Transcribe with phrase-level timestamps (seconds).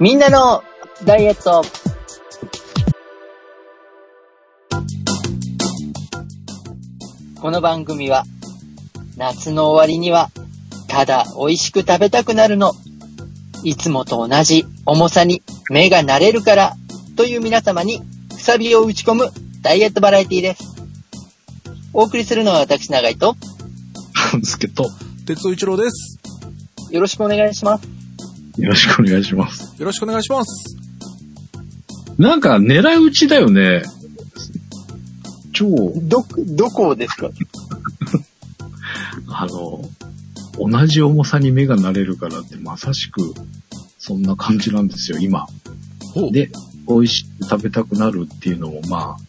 [0.00, 0.64] みんなの
[1.04, 1.62] ダイエット。
[7.38, 8.24] この番組は、
[9.18, 10.30] 夏の終わりには、
[10.88, 12.72] ただ美味しく食べたくなるの。
[13.62, 16.76] いつもと同じ重さに目が慣れるから、
[17.18, 18.00] という皆様に、
[18.34, 19.28] くさびを打ち込む
[19.60, 20.64] ダイエットバラエティです。
[21.92, 23.36] お送りするのは私、長井と、
[24.32, 24.86] なんですけど、
[25.26, 26.18] 鉄尾一郎です。
[26.90, 27.99] よろしくお願いします。
[28.60, 29.74] よろしくお願いします。
[29.78, 30.76] よろしくお願いします。
[32.18, 33.82] なんか狙い撃ちだよね。
[35.52, 35.66] 超、
[36.02, 36.24] ど、
[36.56, 37.30] どこをですか？
[39.28, 39.88] あの、
[40.58, 43.20] 同じ重さに目が慣れるからってまさしく
[43.98, 45.46] そんな感じなんですよ、今。
[46.32, 46.50] で、
[46.88, 49.22] 美味しく食べたくなるっていうのもまあ、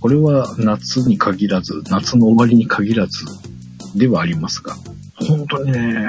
[0.00, 3.24] これは夏に限らず、夏の終わりに限らず
[3.96, 4.76] ではありますが、
[5.16, 6.08] 本当にね、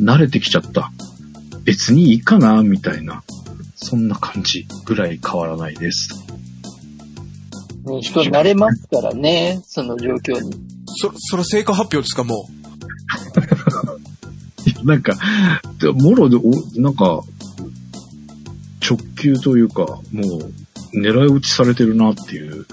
[0.00, 0.90] 慣れてきちゃった。
[1.66, 3.24] 別にいいかな、みたいな、
[3.74, 6.10] そんな感じぐらい変わらないです。
[7.84, 10.52] ね人慣れますからね、その状況に。
[10.86, 12.48] そ、それ成果発表ですか、も
[14.84, 15.16] なんか、
[15.80, 17.22] でもろで、おなんか、
[18.88, 20.52] 直球というか、もう、
[20.96, 22.64] 狙い撃ちされてるなっていう、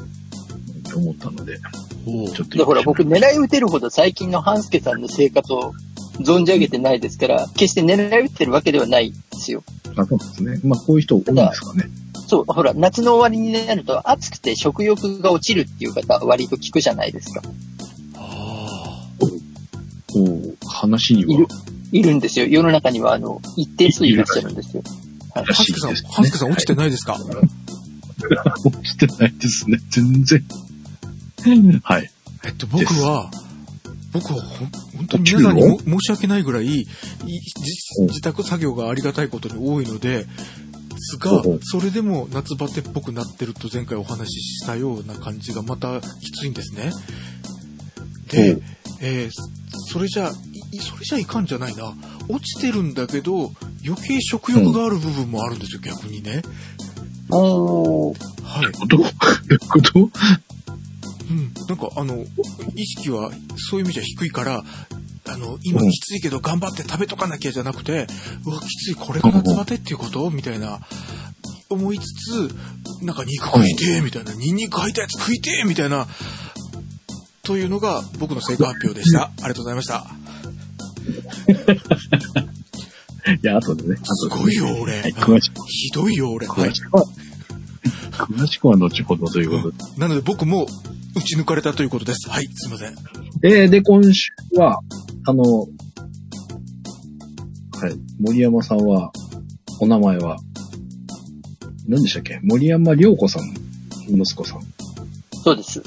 [0.95, 1.57] 思ったので。
[1.57, 2.59] ちょっと。
[2.59, 5.73] だから僕狙い撃てるほど最近の半助さんの生活を
[6.19, 9.63] 存じ上げてないですから、決して狙い撃ってるわけではないんですよ。
[9.95, 10.59] あそうですね。
[10.63, 11.85] まあ、こういう人多いんですかね。
[12.27, 17.41] そう、ほら、夏の終わりになると暑くて食欲が落ちるっていう方割と聞くじゃないですか。
[18.15, 18.99] あ
[20.11, 21.49] こう、話にいるは、
[21.91, 22.47] いるんですよ。
[22.47, 24.83] 世の中にはあの、一定数いらっしゃるんですよ。
[25.35, 25.47] はいあ。
[25.47, 26.09] らハスケさん、しいですね。
[26.13, 27.17] ハスケさん落ちてないですか？
[28.65, 29.79] 落ちてないですね。
[29.89, 30.43] 全然。
[31.83, 32.09] はい。
[32.45, 33.29] えっと、僕は、
[34.13, 36.85] 僕は本当に皆さんにも申し訳ないぐらい、い
[38.07, 40.27] 自宅作業がありがたいことに多いので、で
[40.99, 46.91] すがうん、それでも夏バテっぽくなってると前回お話ししたような感じがまたきついんですね。
[48.29, 48.61] で、
[49.01, 49.31] えー
[49.91, 50.29] それじゃ、
[50.71, 51.93] いそれじゃいかんじゃないな。
[52.29, 53.51] 落ちてるんだけど、
[53.85, 56.43] 余計食欲がある部分もあるんですよ、逆にね。
[57.29, 58.87] おーはい。
[58.87, 60.09] どういうこと？
[61.29, 61.53] うん。
[61.67, 62.23] なんか、あの、
[62.75, 64.63] 意識はそういう意味じゃ低いから、
[65.25, 68.07] あの、今うんきついけど頑張って食べとかなきゃじゃなくて、
[68.45, 70.29] うわ、きつい、これが夏バテっていうこと？
[70.31, 70.79] みたいな、
[71.69, 72.03] 思いつ
[72.49, 72.55] つ、
[73.03, 76.07] なんか肉食いてーみたいな、ニンニク入ったやつ食いてーみたいな、
[77.43, 79.23] というのが僕の成果発表でした。
[79.23, 80.05] ありがとうございました。
[83.41, 83.95] いや、後でね。
[83.95, 85.01] す後でごいよ、俺。
[85.01, 85.13] はい、
[85.67, 86.45] ひどいよ、俺。
[86.47, 86.73] はい。
[88.13, 89.77] 詳しくは、後ほどということで。
[89.97, 90.67] なので僕も
[91.15, 92.29] 打ち抜かれたということです。
[92.29, 92.95] はい、すいません。
[93.43, 94.79] えー、で、今週は、
[95.27, 95.67] あの、は
[97.89, 99.11] い、森山さんは、
[99.79, 100.37] お名前は、
[101.87, 102.39] 何でしたっけ？
[102.43, 103.43] 森山良子さん、
[104.09, 104.61] 息子さん
[105.43, 105.83] そうです。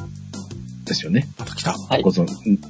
[0.84, 1.28] ですよね。
[1.38, 1.72] また来た。
[1.72, 2.26] はいご存、ん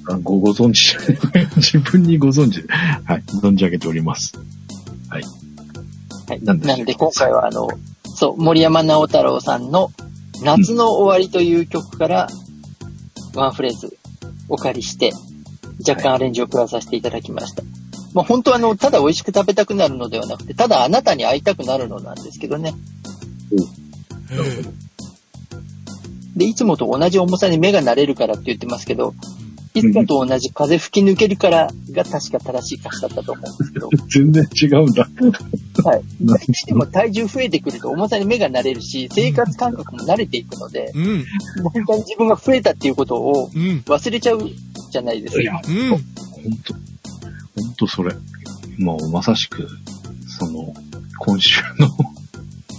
[0.09, 1.00] あご、ご存知じゃ
[1.34, 4.33] ない 自分にご存知で、はい、存じ上げております。
[5.09, 5.25] はい。
[6.43, 7.69] なんでしょうなんで今回はあの、
[8.16, 9.91] そう、森山直太朗さんの
[10.43, 12.28] 夏の終わりという曲から
[13.34, 13.97] ワンフレーズ
[14.49, 15.12] お借りして、
[15.87, 17.62] 若干アレンジを加えさせていただきました。
[18.15, 22.75] まあ本当はあの、ただ美味しく食べたくなるのではなくて、ただあなたに会いたくなるのなんですけどね。
[23.53, 24.87] えー
[26.37, 29.15] で、いつもと同じ重さに目が慣れるからって言ってますけど、
[29.78, 35.09] いつもと同じ風吹き抜けるからが確か正しい歌詞だったと思うんですけど、 全然違うんだ。
[35.84, 36.03] はい。
[36.22, 41.04] 大体でも体重増えてくると重さに目が慣れるし、生活感覚も慣れていくので、うん、
[41.62, 44.50] もう本当に自分が増えたっていうことをうん、忘れちゃう
[44.91, 45.42] じゃないですか。
[45.42, 45.91] いや、うん。
[45.91, 46.75] ほんと、
[47.54, 48.15] ほんとそれ。
[48.78, 49.69] もうまさしく、
[50.38, 50.72] その、
[51.19, 51.88] 今週の、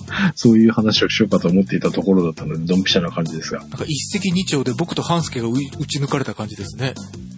[0.36, 3.60] そういう話をしようかと思っていたところだったので、ドンピシャな感じですが。
[3.60, 5.54] なんか一石二鳥で僕と半助が打
[5.86, 6.94] ち抜かれた感じですね。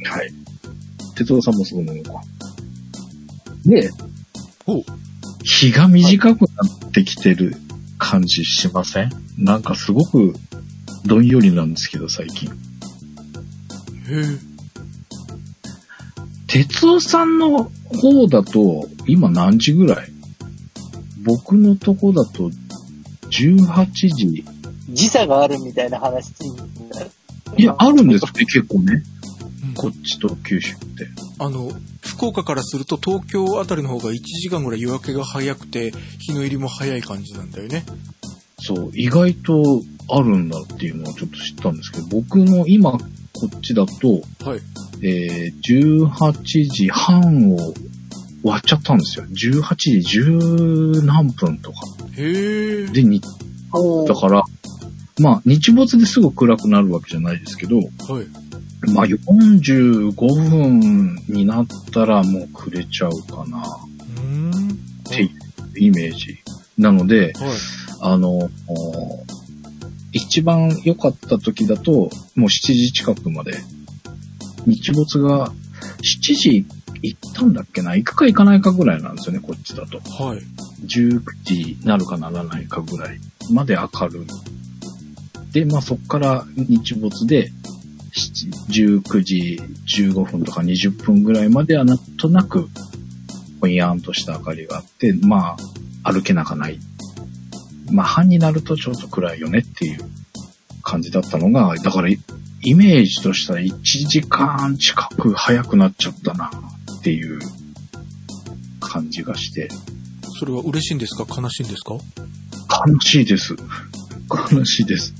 [0.05, 0.31] はい。
[1.15, 2.21] 哲夫さんもそうなのか。
[3.65, 3.89] で、
[4.65, 4.83] ほう。
[5.43, 6.47] 日が短くな
[6.87, 7.55] ってきてる
[7.97, 9.11] 感じしません？
[9.37, 10.33] なんかすごく
[11.05, 12.49] どんよりなんですけど、最近。
[12.49, 12.51] へ
[14.11, 14.37] え。
[16.47, 20.11] 哲夫さんの方だと、今何時ぐらい？
[21.23, 22.49] 僕のとこだと、
[23.29, 24.45] 18時。
[24.89, 26.55] 時差があるみたいな話に
[26.89, 27.11] なる。
[27.57, 28.93] いや、あるんですね、結構ね。
[28.93, 29.19] うん
[29.75, 31.07] こっちと九州って。
[31.37, 31.71] あの、
[32.01, 37.85] 福岡からすると東京あたりの方が1時間ぐらい夜明けが早くて、日の入りも早い感じなんだよね。
[38.59, 42.99] そう、意外とあるんだっていうのはちょっと知ったんですけど、僕の今、こ
[43.55, 44.59] っちだと、はい。
[45.01, 47.73] えー、18時半を
[48.41, 49.25] 終わっちゃったんですよ。
[49.25, 51.79] 18時10何分とか。
[52.17, 52.87] へえ。
[52.87, 53.21] で、に、
[53.73, 54.43] おだから、
[55.19, 57.85] まあ、日没ですぐ暗くなるわけじゃないですけど、はい。
[58.93, 60.13] まあ、45
[60.49, 63.61] 分になったらもう暮れちゃうかな。
[63.61, 66.39] っていうイメージ。
[66.77, 67.51] なので、はい。
[68.01, 68.49] あの、お
[70.11, 73.53] 一番良かった時だと、もう7時近くまで、
[74.65, 75.51] 日没が
[76.01, 76.65] 7時
[77.01, 77.95] 行ったんだっけな？
[77.95, 79.99] 行くか行かないかぐらいなんですよね、こっちだと。
[79.99, 80.39] はい。
[80.85, 83.19] 19時なるかならないかぐらい
[83.51, 85.53] まで明るい。
[85.53, 87.51] で、まあそっから日没で、
[88.69, 92.69] 7 19時15分とか20分ぐらいまではなんとなく、
[93.59, 95.57] ぼんやんとした明かりがあって、ま
[96.03, 96.79] あ、歩けなかない。
[97.91, 99.99] まあ、半になるとちょっと暗いよねっていう
[100.83, 102.19] 感じだったのが、だからイ
[102.61, 106.51] イメージとしたら1時間近く早くなっちゃったな
[106.99, 107.39] っていう
[108.79, 109.69] 感じがして、
[110.39, 111.25] それは嬉しいんですか？
[111.41, 111.95] 悲しいんですか？
[112.87, 113.55] 悲しいです。
[114.51, 115.13] 悲しいです。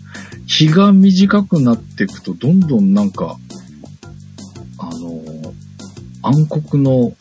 [0.45, 3.37] 日が短くなっていくと、どんどんなんか、
[4.77, 5.53] あの、
[6.21, 7.13] 暗黒の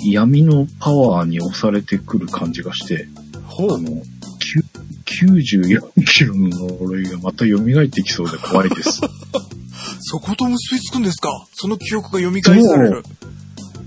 [0.00, 3.08] 闇のパワーに押されてくる感じがして、
[3.46, 3.74] ほう。
[3.74, 4.02] あの、
[4.38, 9.00] きゅ94キロの呪いがまた蘇ってきそうで怖いです。
[10.00, 11.28] そこと結びつくんですか？
[11.54, 13.02] その記憶が蘇りされる。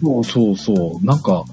[0.02, 1.06] そうそうそう。
[1.06, 1.44] なんか、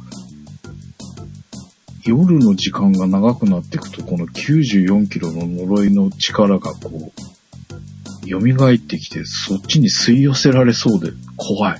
[2.04, 11.78] 夜の時間が長くなっていくと、この94キロの呪いの力がこう、蘇ってきて、そっちに吸い寄せられそうで怖い。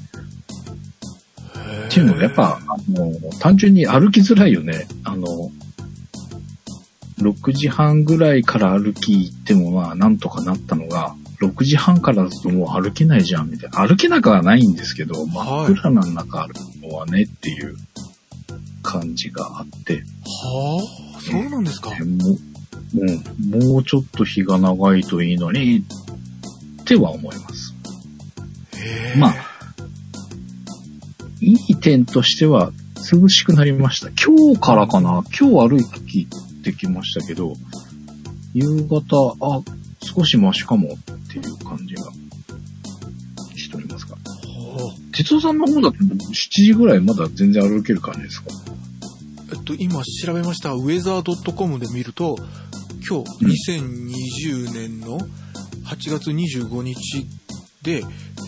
[1.87, 4.87] っていうのが、やっぱ、あの、単純に歩きづらいよね。
[5.05, 5.26] あの、
[7.19, 11.14] 6時半ぐらいから歩き行ってもまあなんとかなったのが、
[11.49, 13.87] 6時半からだともう歩けないじゃんみたいな。
[13.87, 17.76] 歩けなくはないんですけど、真っ暗な中歩くのはねっていう
[18.82, 20.81] 感じがあって、は
[21.17, 21.91] あ、そうなんですか？
[21.91, 22.00] もう、
[22.96, 25.79] うん、もうちょっと日が長いといいのに、
[26.82, 27.75] っては思います。
[29.19, 29.35] まあ、
[31.41, 32.73] いい点としては、
[33.12, 34.08] 涼しくなりました。
[34.08, 35.25] 今日からかな？
[35.38, 35.85] 今日歩い
[36.62, 37.55] てきましたけど、
[38.52, 39.62] 夕方、あ、
[40.04, 42.02] 少しマシかもっていう感じが
[43.56, 44.16] しておりますが。
[44.16, 48.48] は哲夫さんの方だと7時ぐらいまだ全然歩ける感じですか？
[48.50, 48.72] あ
[49.52, 50.72] えっと、今調べました。
[50.72, 52.36] ウェザー .com で見ると、
[53.08, 55.18] 今日、2020年の
[55.84, 57.26] 8月25日
[57.82, 58.00] で、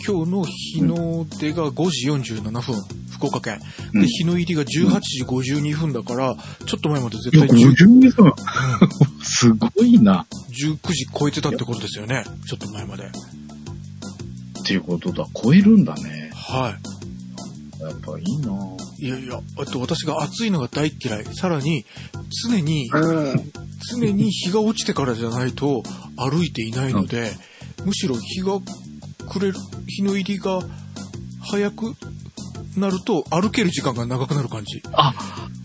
[0.05, 2.75] 今日の日の出が5時47分、
[3.11, 3.59] 福岡県。
[3.93, 8.33] で、うん日の入りが18時52分だから、ちょっと前まで絶対いや、10 52分。
[9.23, 10.25] すごいな。
[10.65, 12.23] 19時超えてたってことですよね。
[12.47, 13.05] ちょっと前まで。
[13.05, 13.09] っ
[14.65, 15.25] ていうことだ。
[15.33, 16.31] 超えるんだね。
[16.33, 16.77] は
[17.79, 21.25] やっぱいいないいやいや、あと私が暑いのが大嫌い。
[21.35, 21.85] さらに、
[22.49, 23.51] 常に、うん。
[23.91, 25.83] 常に日が落ちてからじゃないと
[26.17, 27.31] 歩いていないので、
[27.85, 28.59] むしろ日が
[29.29, 30.61] 暮れる、日の入りが
[31.49, 31.93] 早く
[32.75, 34.81] なると歩ける時間が長くなる感じ。
[34.93, 35.13] あ、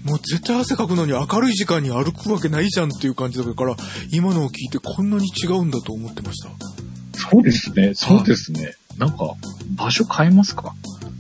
[0.05, 3.77] もう絶対汗かくのに明るい時間に歩くわけないじゃんっていう感じだから、
[4.11, 6.51] 今のを聞いてこんなに違うんだと思ってました。
[7.31, 7.93] そうですね。
[7.95, 8.75] そうですね。
[8.99, 9.35] なんか、
[9.77, 10.75] 場所変えますか？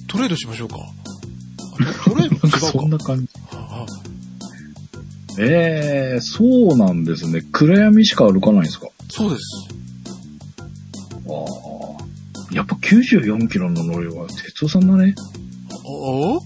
[0.08, 0.76] トレードしましょうか。
[0.78, 3.28] あトレードなんか違うか そんな感じ。
[5.38, 7.40] ええそうなんですね。
[7.52, 8.88] 暗闇しか歩かないんですか？
[9.08, 9.42] そうです。
[11.26, 11.30] あ
[12.50, 12.54] あ。
[12.54, 15.14] やっぱ94キロの呪いは、哲夫さんだね。
[15.70, 16.40] ああ？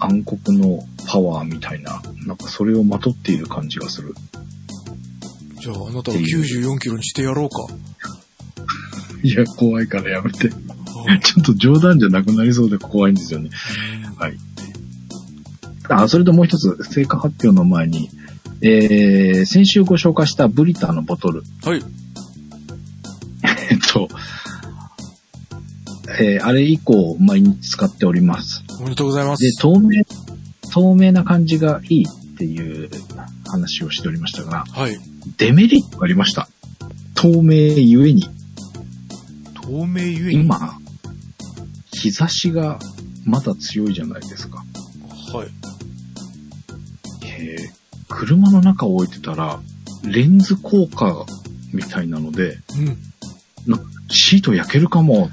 [0.00, 4.14] 暗黒のパワーみたいな、なんかそれをまとっている感じがする。
[5.60, 7.66] じゃああなたは94キロにしてやろうか。
[9.22, 10.50] いや、怖いからやめて。
[11.08, 13.50] あちょっと冗談じゃなくなりそうで怖いんですよね。
[14.16, 14.36] はい。
[15.88, 18.10] あ、それともう一つ、成果発表の前に、
[18.60, 21.42] えー、先週ご紹介したブリターのボトル。
[21.62, 21.82] はい。
[23.70, 24.08] えっと、
[26.20, 28.64] えー、あれ以降、毎日使っております。
[28.80, 29.36] おめでとうございま。
[29.36, 30.04] です透明、
[30.72, 32.88] 透明な感じがいいっていう
[33.50, 34.96] 話をしておりましたが、はい。
[35.36, 36.48] デメリットがありました。
[37.14, 38.24] 透明ゆえに、
[39.54, 40.44] 透明ゆえに？
[40.44, 40.78] 今、
[41.90, 42.78] 日差しが
[43.24, 44.58] まだ強いじゃないですか。
[45.32, 45.48] はい。
[47.24, 47.78] えー
[48.10, 49.60] 車の中を置いてたら、
[50.02, 51.26] レンズ効果
[51.74, 52.56] みたいなので、
[53.68, 53.76] うん。
[54.08, 55.28] シート焼けるかも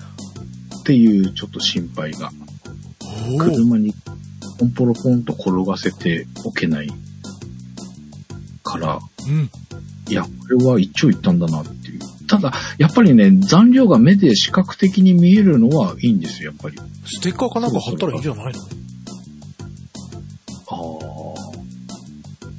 [0.81, 2.31] っていうちょっと心配が。
[3.37, 3.93] 車に
[4.59, 6.89] ポンポロポンと転がせておけない
[8.63, 9.49] から、うん、
[10.09, 11.99] いや、これは一長一短だなっていう。
[12.27, 16.77] ただ、やっぱりね、残量が目で視覚的に見えるのはいいんですよ、やっぱり。
[17.05, 18.59] ステッカーかなんか貼ったらいいんじゃないの？
[20.67, 20.77] ああ、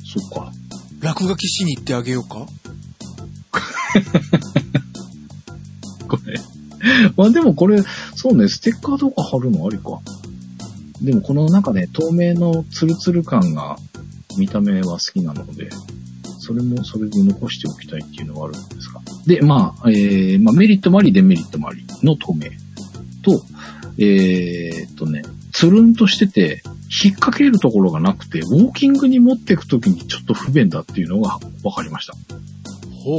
[0.05, 0.53] そっか。
[1.01, 2.47] 落書きしに行ってあげようか？
[6.09, 6.39] これ。
[7.17, 7.83] まあでもこれ、
[8.15, 9.99] そうね、ステッカーとか貼るのありか。
[11.07, 13.77] でもこのなんかね、透明のツルツル感が
[14.37, 15.71] 見た目は好きなので、
[16.41, 19.01] それもそれで残しておきたいっていうのはあるんですが。
[19.25, 22.51] で、まあ、えー、まあメリットもあり、デメリットもありの透明
[23.23, 23.41] と、
[23.99, 25.23] えー、っとね、
[25.53, 26.63] つるんとしてて、
[27.05, 32.15] 引っ掛けるところがなくて、ウォーキングに持っていくときにちょっと不便だっていうのが分かりました。
[33.05, 33.19] ほ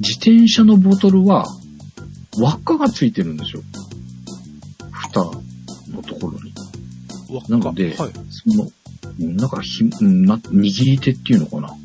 [0.00, 1.46] 自転車のボトルは
[2.40, 3.62] 輪っかがついてるんですよ。
[4.90, 5.39] 蓋
[6.00, 6.52] のところに。
[7.34, 8.12] わなのではい。
[8.30, 8.70] その、
[9.20, 11.76] うんなんかひ、うんな、握り手っていうのかな。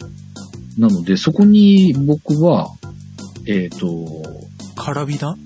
[0.77, 2.69] なので、そこに僕は、
[3.47, 4.23] えっ、と、
[4.75, 5.37] カラビナ？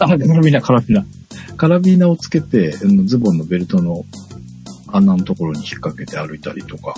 [0.00, 1.04] あ、カラビナ、カラビナ。
[1.56, 4.04] カラビナをつけて、うんズボンのベルトの
[4.88, 6.94] 穴のところに引っ掛けて歩いたりとか、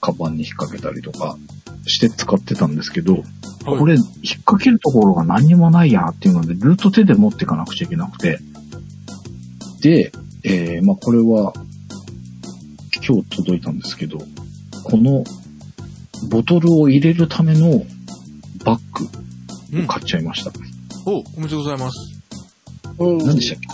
[0.00, 1.36] カバンに引っ掛けたりとか
[1.86, 3.22] して使ってたんですけど、はい
[3.64, 4.04] これ、引っ
[4.44, 8.38] 掛けるところが何にもないやっていうので、ずっと手で持っていかなくちゃいけなくて。
[9.80, 10.12] で、
[10.44, 11.52] えー、まあこれは、
[13.06, 14.18] 今日届いたんですけど、
[14.84, 15.24] この、
[16.30, 17.84] ボトルを入れるための
[18.64, 18.80] バッ
[19.72, 19.86] うんグを。
[19.86, 20.50] 買っちゃいました。
[21.06, 22.20] お、おめでとうございます。
[22.98, 23.68] うん何でしたっけ？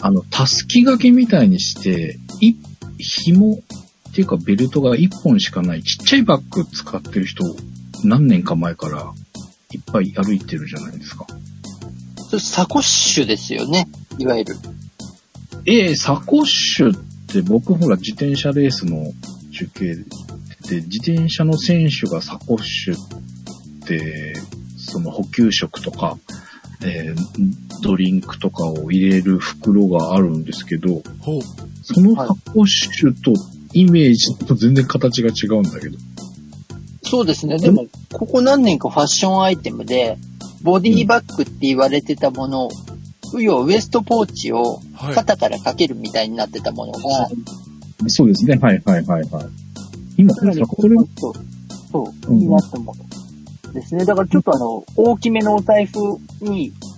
[0.00, 2.54] あの、たすき掛けみたいにして、い、
[2.98, 3.58] 紐っ
[4.14, 7.44] ていうかベルトが一本しかないちっちゃいバッグ使ってる人、
[8.04, 9.12] 何年か前から
[9.72, 11.26] いっぱい歩いてるじゃないですか。
[12.30, 13.86] それサコッシュですよね。
[14.18, 14.56] いわゆる。
[15.64, 19.12] ええサコッシュって僕ほら自転車レースの
[19.52, 19.94] 中継
[20.68, 22.98] で、自転車の選手がサコッシュっ
[23.86, 24.34] て、
[24.76, 26.18] その補給食とか、
[26.84, 31.40] えードリンクとかを入れる袋があるんですけど、ほう。
[31.82, 33.32] そのサコッシュと
[33.72, 35.98] イメージと全然形が違うんだけど。
[37.02, 37.58] そうですね。
[37.58, 40.16] でも、ここ何年かファッションアイテムで、
[40.62, 42.70] ボディバッグって言われてたものを、
[43.40, 45.14] 要はウエストポーチをはい。
[45.14, 47.28] 肩からかけるみたいになってたものが、
[48.08, 48.56] そうですね。
[48.56, 49.46] はいはいはいはい。
[50.16, 51.34] 今、かなりこれ、そう、
[51.90, 54.04] そう、になったものですね。
[54.04, 55.98] だからちょっとあの、大きめのお財布
[56.40, 56.91] にス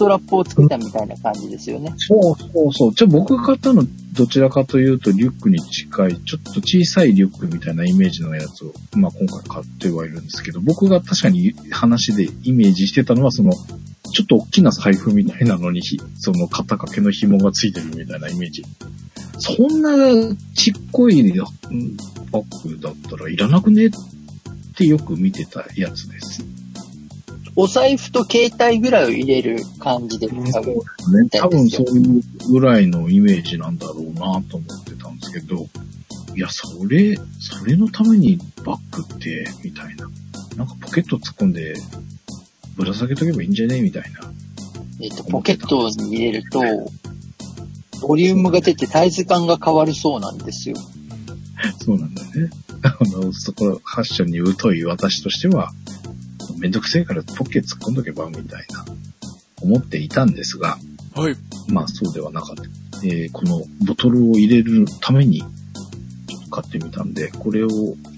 [0.00, 1.92] トラップをつけたみたいな感じですよね。
[1.98, 2.94] そうそうそう。
[2.94, 13.52] じゃあ僕が買ったのどちらかというとリュックに近い、ちょっと小さいリュックみたいなイメージのやつを、まあ今回買ってはいるんですけど、僕が確かに話でイメージしてたのはその、
[14.14, 15.82] ちょっと大きな財布みたいなのに、
[16.16, 18.64] その肩掛けの紐がついてるみたいなイメージ。
[19.38, 21.44] そんなちっこいバ
[22.40, 23.90] ッグだったらいらなくねっ
[24.76, 26.59] てよく見てたやつです。
[27.56, 30.64] お財布と携帯ぐらいを入れる感じで使う。
[31.22, 35.66] ね、多分そういうぐらいのイメージなんだろうなと思ってたんですけど、
[36.36, 40.08] いや、それ、それのためにバッグって、みたいな。
[40.56, 41.74] なんかポケット突っ込んで、
[42.76, 43.80] ぶら下げとけばいいんじゃね？
[43.80, 44.20] みたいな。
[45.00, 46.60] えっと、ポケットに入れると、
[48.06, 50.76] ボリュームが出てサイズ感が変わるそうなんですよ。
[51.84, 52.50] そうなんだよね。
[52.82, 55.72] あの、そこ、ファッションに疎い私としては、
[56.60, 58.84] めんどくせえからポッケ突っ込んどけば、みたいな、
[59.62, 60.78] 思っていたんですが、
[61.14, 61.36] はい。
[61.68, 62.62] まあそうではなかった。
[63.02, 65.46] えーこのボトルを入れるために、ちょ
[66.38, 67.68] っと買ってみたんで、これを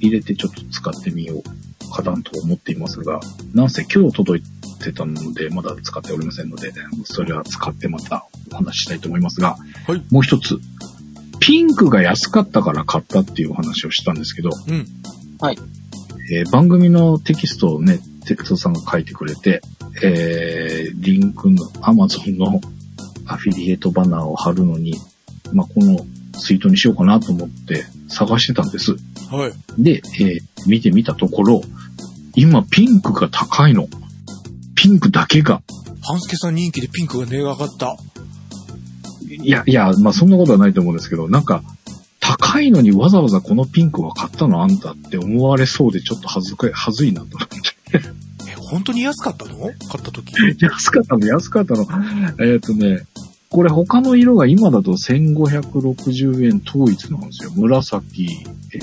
[0.00, 3.20] 入れてちょっと使ってみようかなと思っていますが、
[3.54, 4.42] なんせ今日届い
[4.82, 6.72] てたので、まだ使っておりませんので、
[7.04, 9.56] それは使ってまたお話ししたいと思いますが、
[9.86, 10.58] はいもう一つ、
[11.38, 14.86] ピンクが安かったから買ったっていうお話をしたんですけど、うん。
[16.32, 19.62] えー番組のテキストをね、テクトさんが書いてくれて、
[20.02, 22.60] えー、リンクの Amazon の
[23.26, 24.94] アフィリエイトバナーを貼るのに、
[25.52, 26.04] まあ、この
[26.38, 28.96] ツイートにしようかなと思って探してたんです。
[29.30, 29.82] はい。
[29.82, 31.60] で、えー見てみたところ、
[32.36, 33.88] 今ピンクが高いの。
[34.76, 35.60] ピンクだけが。
[36.02, 37.96] 半助さん人気でピンクが値が上がった。
[39.28, 41.64] いや、いや、まあ、そんなことはないと思うんですけど、なんか、
[42.20, 44.62] 高いのにわざわざこのピンクは買ったの？
[44.62, 47.56] あんたって思われそうでちょっと恥ずかい、恥ずいなと思って。
[47.94, 49.56] え、 本当に安かったの？
[49.58, 50.34] 買った時。
[50.60, 51.86] 安かったの、安かったの。
[52.40, 53.02] えっ、とね、
[53.50, 57.52] これ他の色が今だと1560円統一なんですよ。
[57.54, 58.26] 紫、
[58.74, 58.78] え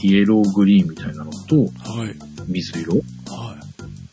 [0.00, 2.14] ー、イエローグリーンみたいなのとはい。
[2.46, 3.56] 水色は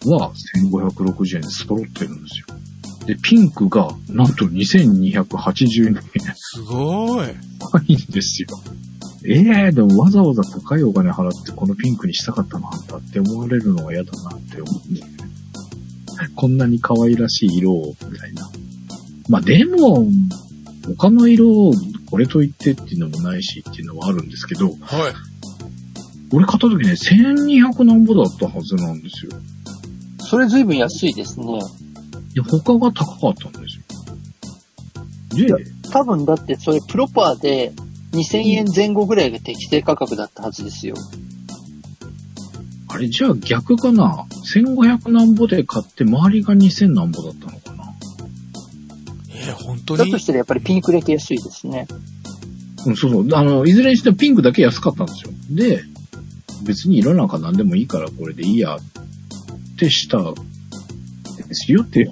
[0.05, 2.47] は1560円で揃ってるんですよ。
[3.05, 5.99] で、ピンクがなんと2280円
[6.35, 7.27] すごい。
[7.59, 8.47] 高いんですよ。
[9.23, 15.21] ええー、でもわざわざ高いお金払ってこのピンクにしたかったのあんたって思われるのが嫌だなって思って。
[16.35, 18.49] こんなに可愛らしい色を、みたいな。
[19.29, 20.05] まあでも、
[20.97, 21.73] 他の色を
[22.09, 24.75] これと言ってっていうのもないしっていうのはあるんですけど、はい。
[26.33, 29.31] 俺買った時ね、1200何ぼだったはずなんですよ。
[30.19, 31.59] それ随分安いですね。
[32.33, 35.57] で、他が高かったんですいやよ。
[35.57, 37.73] で、多分だってそれプロパーで
[38.13, 40.95] 2000円前後ぐらいが適正価格だったはずですよ。
[42.89, 47.93] あれじゃあ逆かな ?1500 何ぼで買って周りが2000何ぼだったのかな？
[49.29, 49.99] えー、本当に？
[49.99, 51.87] だとしたらやっぱりピンクレート安いですね。
[52.85, 53.27] うん、そうそう。
[53.33, 55.31] あの、いずれにしてもピンクだけ安かったんですよ。
[55.49, 55.83] で、
[56.65, 58.79] 別に色なんか何でもいいからこれでいいやっ
[59.77, 60.33] てしたで
[61.51, 62.11] すよって言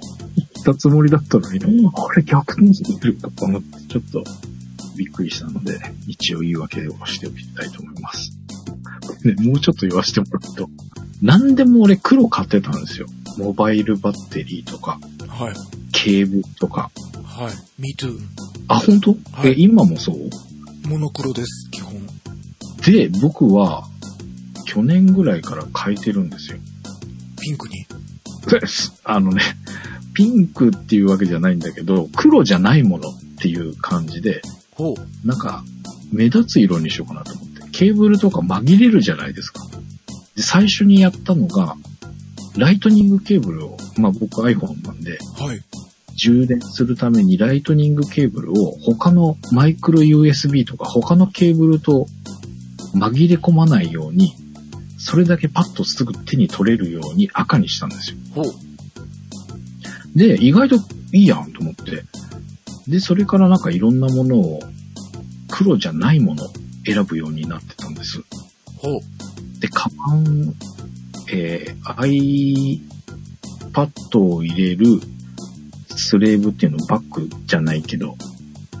[0.64, 4.24] たつもりだったのに、あれ逆にしてるかと思って、ちょっと
[5.00, 8.32] びっくりしたので、一応言い訳をしておきたいと思います。
[9.24, 10.68] ね、もうちょっと言わせてもらうと、
[11.22, 13.06] 何でも俺黒買ってたんですよ。
[13.38, 15.54] モバイルバッテリーとか、はい。
[15.92, 16.90] ケーブルとか。
[17.24, 17.82] はい。
[17.82, 18.18] me too.
[18.68, 20.28] あ、本当、はいえ、今もそう？
[20.86, 21.94] モノクロです、基本。
[22.84, 23.88] で、僕は、
[24.66, 26.58] 去年ぐらいから変えてるんですよ。
[27.40, 27.86] ピンクに？
[28.60, 29.42] ですあのね、
[30.12, 34.42] ピンクっていうわけじゃないんだけど、黒じゃないものっていう感じで、
[34.80, 35.26] ほう。
[35.26, 35.62] なんか、
[36.10, 37.60] 目立つ色にしようかなと思って。
[37.70, 39.66] ケーブルとか紛れるじゃないですか。
[40.34, 41.76] で、最初にやったのが、
[42.56, 45.62] ライトニングケーブルを、まあ僕 iPhone なんで、はい。
[46.16, 52.06] 充電するためにライトニングケーブルを他のマイクロ USB とか他のケーブルと
[52.94, 54.34] 紛れ込まないように、
[54.98, 58.16] それだけパッとすぐ手に取れるように赤にしたんですよ。
[58.34, 58.44] ほう。
[60.16, 60.76] で、意外と
[61.12, 62.04] いいやんと思って。
[62.90, 64.60] で、それからなんかいろんなものを
[65.48, 66.48] 黒じゃないものを
[66.84, 68.22] 選ぶようになってたんです。
[68.76, 69.00] ほう。
[69.60, 70.54] で、カバン、
[71.32, 72.80] えー、
[73.72, 75.00] iPad を入れる
[75.96, 78.16] スレーブっていうのバッグじゃないけど、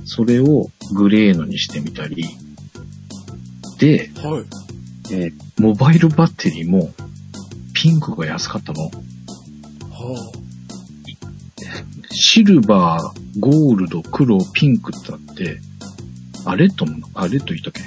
[0.04, 2.24] それをグレーのにしてみたり、
[3.78, 4.44] で、はい。
[5.12, 6.90] えーモバイルバッテリーも
[7.74, 8.84] ピンクが安かったの。
[8.84, 8.90] は
[12.12, 15.60] シルバー、ゴールド、黒、ピンクってあって、
[16.44, 17.82] あ、レッドも、あ、レッド言ったっけ？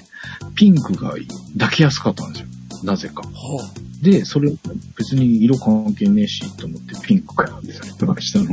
[0.56, 1.16] ピンクが
[1.58, 2.48] だけ安かったんですよ。
[2.84, 3.24] なぜか。
[3.26, 3.28] あ。
[3.28, 3.70] は
[4.02, 4.52] で、それ
[4.98, 8.50] 別に色関係ねえしと思ってピンクからってされてましたの。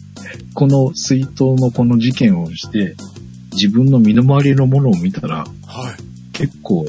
[0.54, 2.96] この水筒のこの事件をして、
[3.52, 5.70] 自分の身の回りのものを見たら、あ。
[5.70, 5.96] はい。
[6.32, 6.86] 結構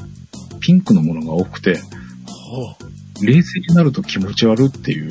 [0.59, 2.77] ピンクのものが多くて、は
[3.21, 5.09] 冷静になると気持ち悪いっていう、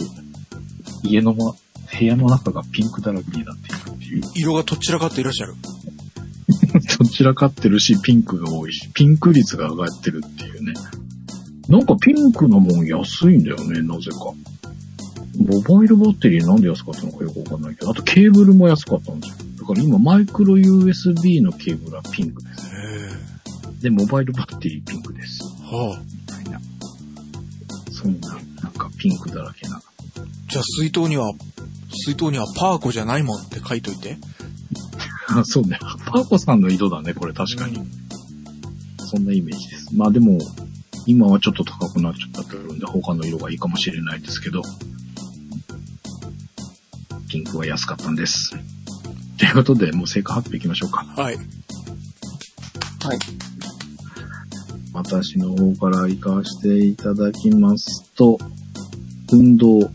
[1.03, 1.55] 家の、ま、
[1.99, 4.25] 部屋の中がピンクだらけになっているっていう。
[4.25, 4.33] あ。
[4.35, 5.55] 色がとっちらかっていらっしゃる。
[6.99, 10.75] どちらかってるし、ピンクが多いし、ピンク率が上がってるっていうね。
[11.69, 14.33] なんかピンクのもん安いんだよね、なぜか。
[15.39, 19.37] モバイルバッテリーなんで安かったのかよくわかんないけど、あとケーブルも安かったんですよ。
[19.61, 22.67] だから今マイクロ USB のケーブルはピンクです。
[23.83, 25.41] で、モバイルバッテリーピンクです。
[25.63, 26.03] はあ。
[26.03, 26.61] みたいな。
[27.93, 29.83] そんな、なんかピンクだらけな。
[30.49, 31.33] じゃあ水筒には、
[31.97, 34.19] 水筒にはパーコじゃないもんって書いといて。
[35.29, 35.79] あ、 そうね。
[35.81, 37.81] パーコさんの色だね、これ確かに。
[38.99, 39.89] そんなイメージです。
[39.95, 40.39] まあでも、
[41.07, 44.63] 今はちょっと高くなっちゃってるんで、他の色がいいかもしれないですけど、
[47.29, 48.51] ピンクは安かったんです。
[49.39, 51.05] ということで、もう成果発表いきましょうか。
[51.05, 51.37] はい。
[51.37, 51.47] はい。
[54.93, 58.39] 私の方から行かせていただきますと、
[59.33, 59.91] 運動、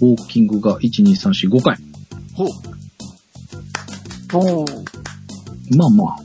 [0.00, 1.76] ウォーキングが1、2、3、4、5回。
[2.34, 2.48] ほう。
[4.36, 4.84] おー
[5.76, 6.16] まあまあ、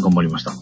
[0.00, 0.52] 頑張りました。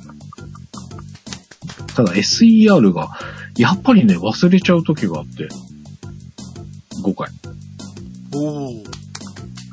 [1.95, 3.11] ただ SER が、
[3.57, 5.49] やっぱりね、忘れちゃう時があって、
[7.03, 7.31] 5回。
[8.35, 8.97] おー。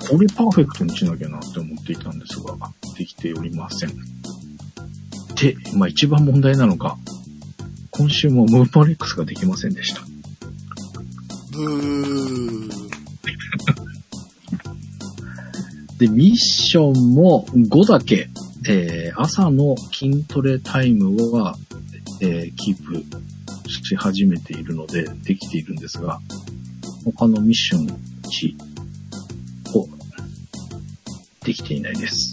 [0.09, 2.55] これパーフェクトにしなきゃなって思っていたんですが、
[2.97, 3.89] できておりません。
[5.35, 6.97] で、まあ一番問題なのが、
[7.91, 10.01] 今週もムーパレックスができませんでした。
[11.53, 12.69] ブー。
[15.99, 18.29] で、ミッションも5だけ、
[18.67, 21.55] えー朝の筋トレタイムは、
[22.21, 23.05] えーキープ
[23.69, 26.19] し始めているので、できているんですが、
[27.05, 29.87] 他のミッション1を
[31.45, 32.32] できていないです。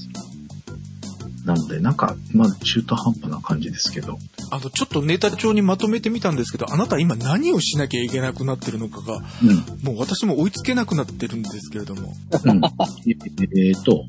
[1.50, 4.18] なので、なんか、まだ中途半端な感じですけど、
[4.52, 9.84] あの、ちょっとネタ帳にまとめてみたんですけど、あなた今何をしなきゃいけなくなってるのかが、うん。
[9.84, 12.14] もう私も追いつけなくなってるんですけれども。
[12.44, 12.60] うん、
[13.58, 14.04] えっと、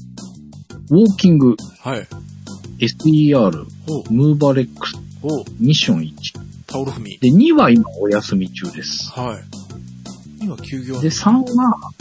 [0.92, 2.08] ウォーキング、はい。
[2.78, 3.66] SER。
[4.12, 4.96] ムーバレックス。
[5.60, 6.14] ミッション1。
[6.68, 7.18] タオル踏み。
[7.18, 9.10] で、2は今お休み中です。
[9.10, 10.44] はい。
[10.44, 11.02] 今休業。
[11.02, 11.92] で、3は、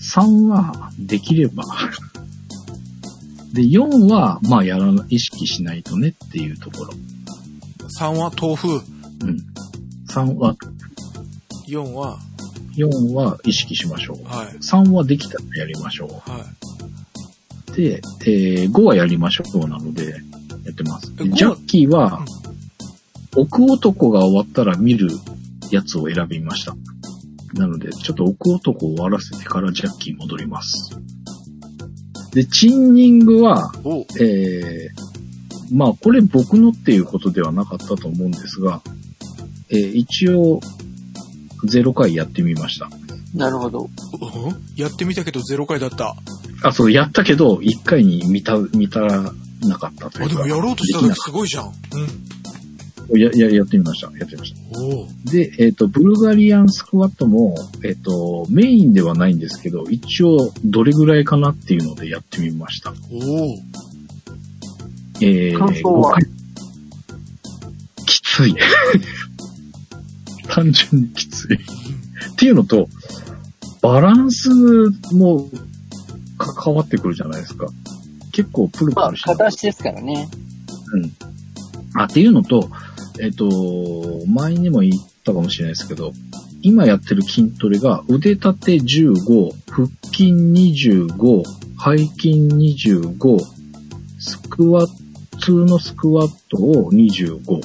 [0.00, 1.64] 3はできれば。
[3.54, 6.92] で、4は、まあやらな、意識しないとねっていうところ。
[8.00, 8.68] 3は豆腐。
[8.68, 8.80] うん。
[10.08, 10.56] 3は、
[11.68, 12.18] 4は、
[12.76, 14.24] 4は意識しましょう。
[14.26, 14.48] はい。
[14.56, 16.38] 3はできたらやりましょは
[17.68, 17.72] い。
[17.72, 17.76] う。
[17.76, 20.10] で、えー5はやりましょうなので、
[20.64, 21.12] やってます。
[21.20, 22.24] え5はジャッキーは、
[23.36, 25.10] 奥男が終わったら見る
[25.70, 26.74] やつを選びました。
[27.54, 30.98] なので、ちょっと奥男を終わらせてからジャッキー戻ります。
[32.34, 38.82] で、チンニングは、おえー、まあ、これ僕のっていうことではなかったと思うんですが、
[39.70, 40.60] えー一応、
[41.64, 42.90] 0回やってみました。
[43.34, 43.88] なるほど。
[44.20, 44.80] うん？
[44.80, 46.14] やってみたけど0回だった。
[46.62, 50.34] あ、そう、やったけど、1回に見た、見たらなかったといあ、うか。
[50.34, 51.72] でもやろうとしたできな時すごいじゃん。
[53.12, 53.20] うん。
[53.20, 54.06] や、や、やってみました。
[54.18, 54.60] やってみました。
[55.24, 62.92] で、えっ、と、ブルガリアンスクワットも、えっ、と、メインではないんですけど、一応、どれぐらいかなっていうのでやってみました。
[63.10, 63.58] おお。
[65.20, 66.24] えー、感想は？5回
[68.06, 68.54] きつい。
[70.48, 71.56] 単純にきつい。
[71.56, 71.58] っ
[72.36, 72.88] ていうのと、
[73.80, 74.50] バランス
[75.12, 75.48] も
[76.38, 77.66] 関わってくるじゃないですか。
[78.32, 80.28] 結構プルプまあ、ルしてる片足ですからね。
[81.94, 82.68] あ、っていうのと、
[83.20, 86.12] えっ、と、前にも言ったかもしれないですけど、
[86.62, 91.42] 今やってる筋トレが腕立て15、腹筋25、
[91.78, 92.30] 背筋
[92.88, 93.38] 25、
[94.18, 97.60] スクワット、普通のスクワットを25。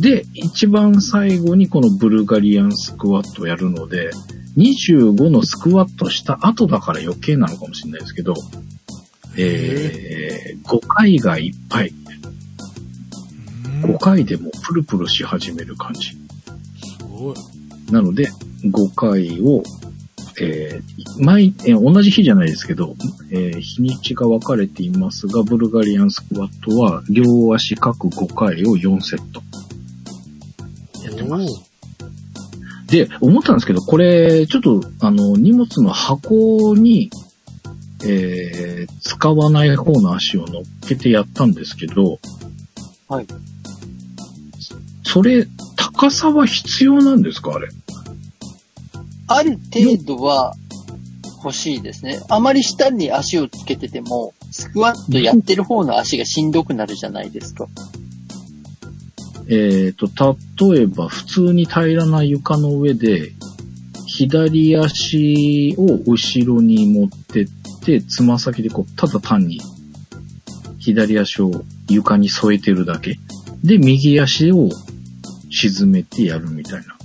[0.00, 4.10] で、一番最後にこのブルガリアンスクワットをやるので、
[4.56, 8.34] 25のスクワットした後だから余計なのかもしれないですけど、
[9.36, 11.92] えー、5回がいっぱい。
[13.82, 16.10] 5回でもプルプルし始める感じ。
[16.10, 16.16] す
[17.10, 17.36] ごい。
[17.92, 18.28] なので、
[18.64, 19.62] 5回を、
[20.40, 22.96] えー毎、えー同じ日じゃないですけど、
[23.30, 29.42] えー日にちが分かれていますが、ブルガリアンスクワットは、両足各5回を4セット。
[31.04, 31.62] やってます。
[32.86, 37.10] で、思ったんですけど、これ、ちょっと、あの、荷物の箱に、
[38.04, 42.18] えー使わない方の足を乗っけてやったんですけど、
[43.08, 43.26] はい。
[45.12, 45.46] それ、
[45.76, 47.54] 高さは必要なんですか？
[47.54, 47.68] あれ。
[49.26, 50.54] ある程度は
[51.44, 52.18] 欲しいですね。
[52.30, 57.66] あまり下に足をつけてても、スクワットやってる方の足がしんどくなるじゃないですか。
[59.48, 60.08] えっ、と、
[60.72, 63.32] 例えば普通に平らな床の上で、
[64.06, 67.48] 左足を後ろに持ってっ
[67.84, 69.60] て、つま先でこう、ただ単に、
[70.78, 73.18] 左足を床に添えてるだけ。
[73.62, 74.70] で、右足を
[75.52, 76.96] 沈めてやるみたいな。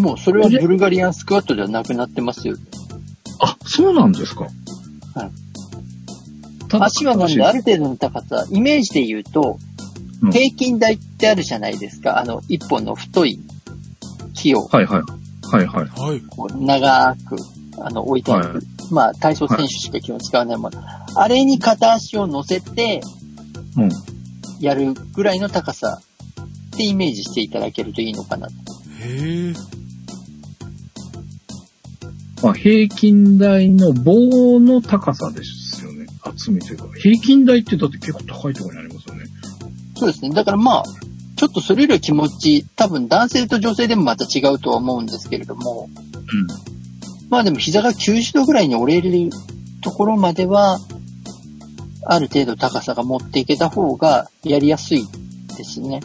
[0.00, 2.56] もうそれはブルガリアンスクワットではなくなってますよ。
[3.40, 4.44] あ、そうなんですか。
[4.44, 4.50] はい。
[6.68, 9.58] ただ足はなんである程度の高さ、イメージで言うと
[10.22, 12.18] うん、平均台ってあるじゃないですか。
[12.18, 13.38] あの、一本の太い
[14.34, 15.02] 木をはいはい。
[15.46, 15.86] はいはい。
[15.86, 16.20] はい。
[16.28, 17.36] こう長く、
[17.80, 18.54] あの、置いてある。
[18.54, 20.80] はいまあ、体操選手しか基本使わないもの。
[21.14, 23.02] あれに片足を乗せて、
[23.76, 23.90] うん。
[24.60, 26.00] やるぐらいの高さ
[26.78, 28.46] ってイメージしていただけるといいのかな。
[28.46, 28.50] へ
[29.00, 29.52] え。
[32.40, 36.06] まあ、平均台の棒の高さですよね。
[36.22, 36.84] 厚みというか。
[36.96, 39.24] 平均台ってだって結構高いところにありますよね。
[39.96, 40.30] そうですね。
[40.30, 40.84] だからまあ、
[41.34, 45.90] ちょっとそれよりは気持ち、多分男性と女性でもまた違うとは思うんですけれども、
[47.28, 49.30] まあでも膝が90度ぐらいに折れる
[49.82, 50.78] ところまでは、
[52.04, 55.02] ある程度高さが持っていけた方がやりやすい
[55.56, 56.00] ですね。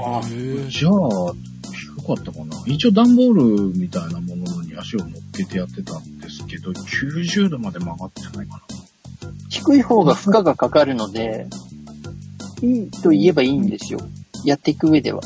[0.00, 0.22] あ。
[0.68, 1.34] じゃあ、
[1.72, 2.56] 低かったかな。
[2.66, 3.32] 一応段ボー
[3.72, 8.62] ルみたいなものに足を乗っけてやってたんですけど、90度まで曲がってないかな。
[9.48, 11.46] 低い方が負荷がかかるので、
[12.62, 14.00] いいと言えばいいんですよ。
[14.44, 15.20] やっていく上では。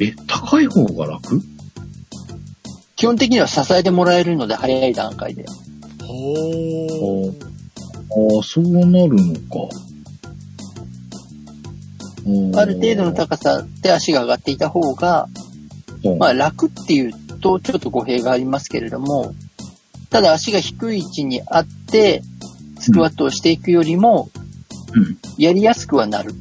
[0.00, 1.40] え、高い方が楽？
[2.96, 5.44] 基本的には支えてもらえるので、早い段階で。
[6.02, 7.46] ほー。
[8.08, 9.68] ああ、そうなるのか。
[12.54, 15.28] ある程度の高さで足が上がっていた方が、
[16.04, 19.34] うんまあ楽っていうとちょっと語弊がありますけれども、
[20.10, 22.22] ただ足が低い位置にあって、
[22.78, 24.30] スクワットをしていくよりも、
[24.94, 25.18] うん。
[25.38, 26.32] やりやすくはなる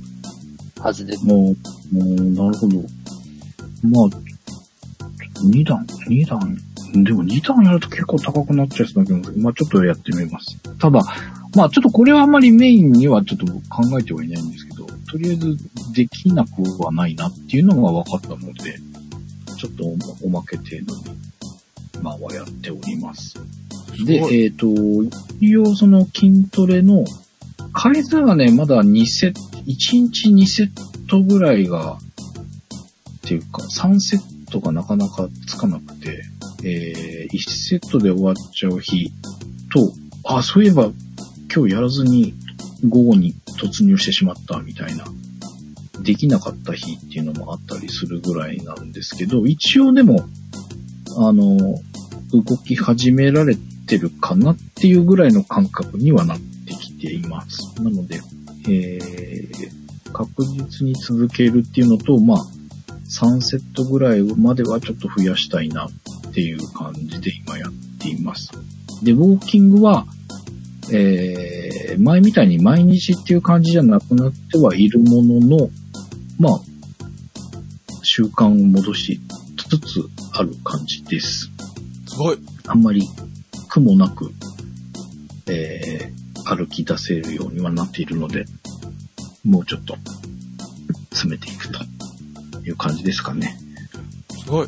[0.80, 1.26] はずです。
[1.26, 1.56] もう、も
[1.94, 2.78] う、なるほど。
[3.84, 4.26] まあ、
[5.44, 6.58] 2段、2段、
[7.04, 10.58] でも2段やると結構高くなっちゃいそうだけど、まあちょっとやってみます。
[10.80, 11.02] ただ、
[11.56, 14.65] まあちょっとこれはあんまりメインにはちょっと考えてはいないんですけど、
[15.10, 15.58] とりあえず
[15.94, 18.78] できなくはないなっていうのが分かったので、
[19.58, 19.86] ちょっと
[20.24, 23.36] おおまけ程度に、まあはやっております。
[24.06, 24.68] で、すごいえっ、と、
[25.40, 27.06] 一応その筋トレの
[27.74, 30.70] 回数がね、まだ2セット、1日2セッ
[31.10, 36.24] トぐらいが、っていうか、3セットがなかなかつかなくて、
[36.64, 39.12] えー、1セットで終わっちゃう日
[39.74, 40.92] と、あ、そういえば
[41.54, 42.34] 今日やらずに
[42.88, 45.06] 午後に突入してしまったみたいな、
[46.02, 50.28] できなかった日っていうのもあったりするぐらいなんですけど、一応でも、
[51.18, 51.80] あの、
[52.32, 53.56] 動き始められ
[53.88, 57.82] てるかなっていうぐらいの感覚にはなってきています。
[57.82, 58.22] なので、
[58.68, 62.38] えー、確実に続けるっていうのと、まあ、
[63.10, 68.52] 3セットぐらいまではちょっと増やしたいなっていう感じで今やっています。
[69.04, 70.06] で、ウォーキングは、
[70.94, 75.70] えー、前みたいに毎日っていう感じじゃなくなってはいるものの、
[76.40, 76.60] まあ、
[78.04, 79.20] 習慣を戻し
[79.70, 81.50] つつある感じです。
[82.08, 82.38] すごい。
[82.68, 83.02] あんまり
[83.70, 84.32] 苦もなく、
[85.48, 88.46] えー、歩き出せるようにはなっているので、
[89.44, 89.98] もうちょっと
[91.12, 91.80] 詰めていくと
[92.64, 93.58] いう感じですかね。
[94.44, 94.68] すごい。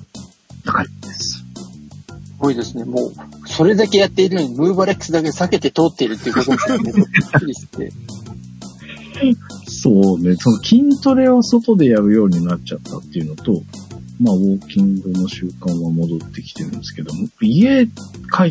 [0.65, 1.29] 高いです。
[1.29, 1.45] す
[2.37, 2.83] ごいですね。
[2.83, 3.13] もう、
[3.57, 6.93] それだけやっているのに、ムーバレックスだけ避けて通っているっていうことですよね。
[6.93, 7.91] びっくりして。
[9.67, 13.63] そうね、その筋トレを外でやるようになっちゃったっていうのと、
[14.21, 17.91] まあ、ウォーキングの習慣は戻ってきてるんですけども、家帰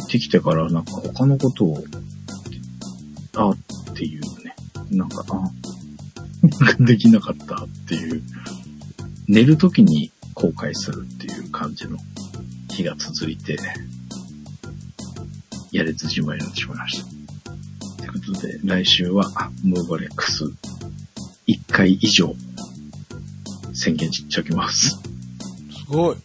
[0.02, 1.84] ってきてからなんか他のことを、
[3.36, 3.56] あっ
[3.94, 4.56] ていうね、
[4.90, 5.34] なんか、あ、
[6.64, 8.22] なんかできなかったっていう、
[9.28, 11.96] 寝るときに後悔するっていう感じの
[12.70, 13.56] 日が続いて、
[15.72, 17.06] やれずじまいになってしまいました。
[17.98, 19.24] ということで、来週は
[19.64, 20.44] ムーバレックス
[21.46, 22.34] 1回以上
[23.72, 24.88] 宣言しておきます。
[24.88, 24.96] す
[25.88, 26.16] ごい。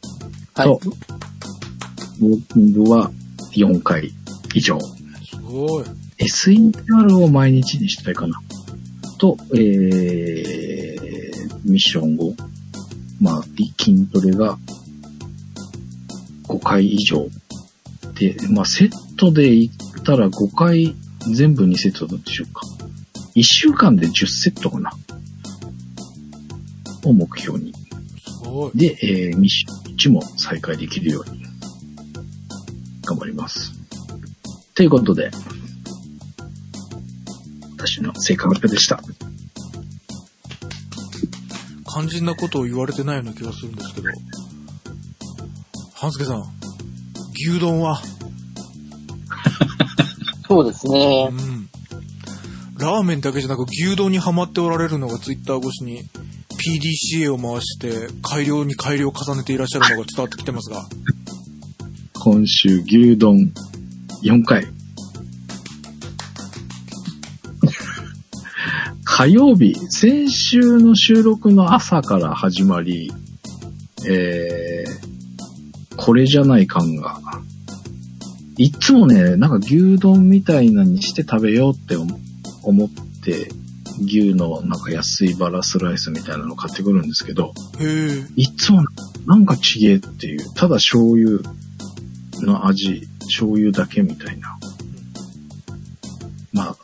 [0.54, 0.82] はいと、
[2.22, 3.12] ウォーキングは
[3.54, 4.12] 4回
[4.54, 4.80] 以上。
[4.80, 5.86] すごい。
[6.18, 8.42] S インタールを毎日にしたいかな。
[9.18, 12.36] と、えー、ミッション5。
[13.20, 14.58] まあ、筋トレが
[16.48, 17.28] 5回以上。
[18.22, 20.96] で、まあ、セットで言ったら5回
[21.34, 22.62] 全部2セットどっちしようか。
[23.36, 24.92] 1週間で10セットかな。
[27.04, 27.74] を目標に。
[28.76, 31.44] で、えー、ミッション1も再開できるように
[33.04, 33.72] 頑張ります。
[34.76, 35.32] ということで、
[37.76, 39.02] 私の成果発表でした。
[41.88, 44.10] 肝心なことを言われてないような気がするんですけど。
[45.96, 46.61] 半助さん、
[47.44, 48.02] 牛丼は、
[50.48, 51.34] そうですねう。
[51.34, 51.70] ん。
[52.78, 56.04] ラーメンだけじゃなく牛丼にハマっておられるのがツイッター越しに
[56.50, 60.84] PDCA を回して改良に改良を重ねていらっしゃるのが伝わってきてますが。
[62.24, 63.52] 今週牛丼
[64.24, 64.68] 4回。
[69.04, 73.12] 火曜日、先週の収録の朝から始まり、
[74.10, 77.21] えー、これじゃない感が、
[78.62, 82.20] いっつもね、なんか牛丼みたいなにして食べようって思
[82.62, 82.90] 思っ
[83.24, 83.50] て、
[84.04, 87.54] 牛のなんか安いバラスライスみたいなの買ってくるんですけど。
[88.36, 88.84] いっつも
[89.26, 91.40] なんかちげえっていう、ただ醤油
[92.42, 94.60] の味、醤油だけみたいな。
[96.54, 96.76] まあ、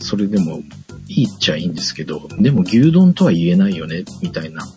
[0.00, 0.60] それでも
[1.08, 4.68] いいっちゃいいんですけど、でも牛丼とは言えないよね、みたいな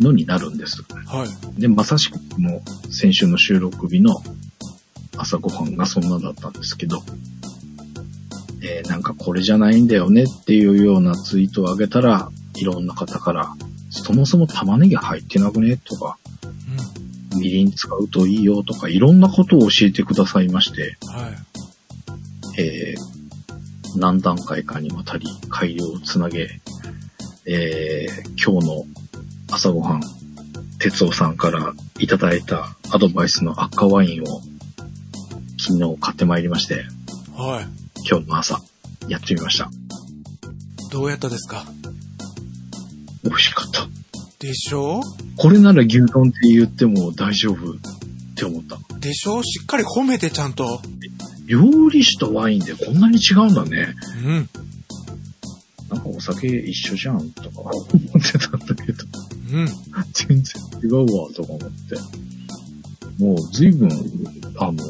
[0.00, 0.82] のになるんです。
[1.04, 1.60] はい。
[1.60, 4.14] で、まさしくもう先週の収録日の
[5.16, 7.02] 朝ごはんがそんなだったんですけど、
[8.62, 13.54] えーなんかこれじゃないんだよねっていうようなツイートを上げたら、いろんな方から、
[13.90, 15.76] そもそも玉ねぎ入ってなくね？
[15.76, 16.18] とか、
[17.34, 21.08] うみりん使うといいよとか、いろんなことを教えてくださいまして、ん。
[21.08, 22.60] はい。
[22.60, 23.16] えー
[23.98, 26.60] 何段階かにわたり改良をつなげ、
[27.46, 28.84] えー今日の
[29.50, 30.02] 朝ごはん、
[30.78, 34.42] 哲夫さんからいただいたアドバイスの赤ワインを
[35.66, 36.84] 昨日買ってまいりまして、
[37.36, 37.66] はい。
[38.08, 38.62] 今日の朝
[39.08, 39.68] やってみました。
[40.92, 41.64] どうやったですか？
[43.24, 43.88] 美味しかった。
[44.38, 45.00] でしょ？
[45.36, 47.74] これなら牛丼って言っても大丈夫っ
[48.36, 48.78] て思った。
[49.00, 49.42] でしょ？
[49.42, 50.80] しっかり褒めてちゃんと。
[51.46, 53.94] 料理酒とワインでこんなに違うんだね。
[54.24, 54.48] うん。
[55.88, 59.04] なんかお酒一緒じゃんとか思ってたんだけど、
[59.52, 59.68] うん。
[60.12, 60.44] 全然
[60.82, 61.96] 違うわとか思って。
[63.18, 63.88] もう随分、
[64.58, 64.84] あの、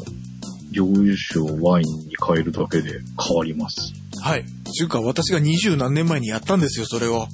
[0.77, 3.93] 料理酒をワインに変えるだけで変わります。
[4.21, 4.45] はい。
[4.71, 7.27] ちゅうか、私が二十何年前にやったんですよ、それを。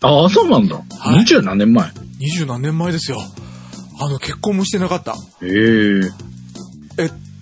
[0.00, 0.76] ああ、そうなんだ。
[0.76, 0.82] は
[1.16, 1.90] い二十何年前。
[2.20, 3.20] 二十何年前ですよ。
[4.00, 5.16] あの、結婚もしてなかった。
[5.42, 6.27] ええ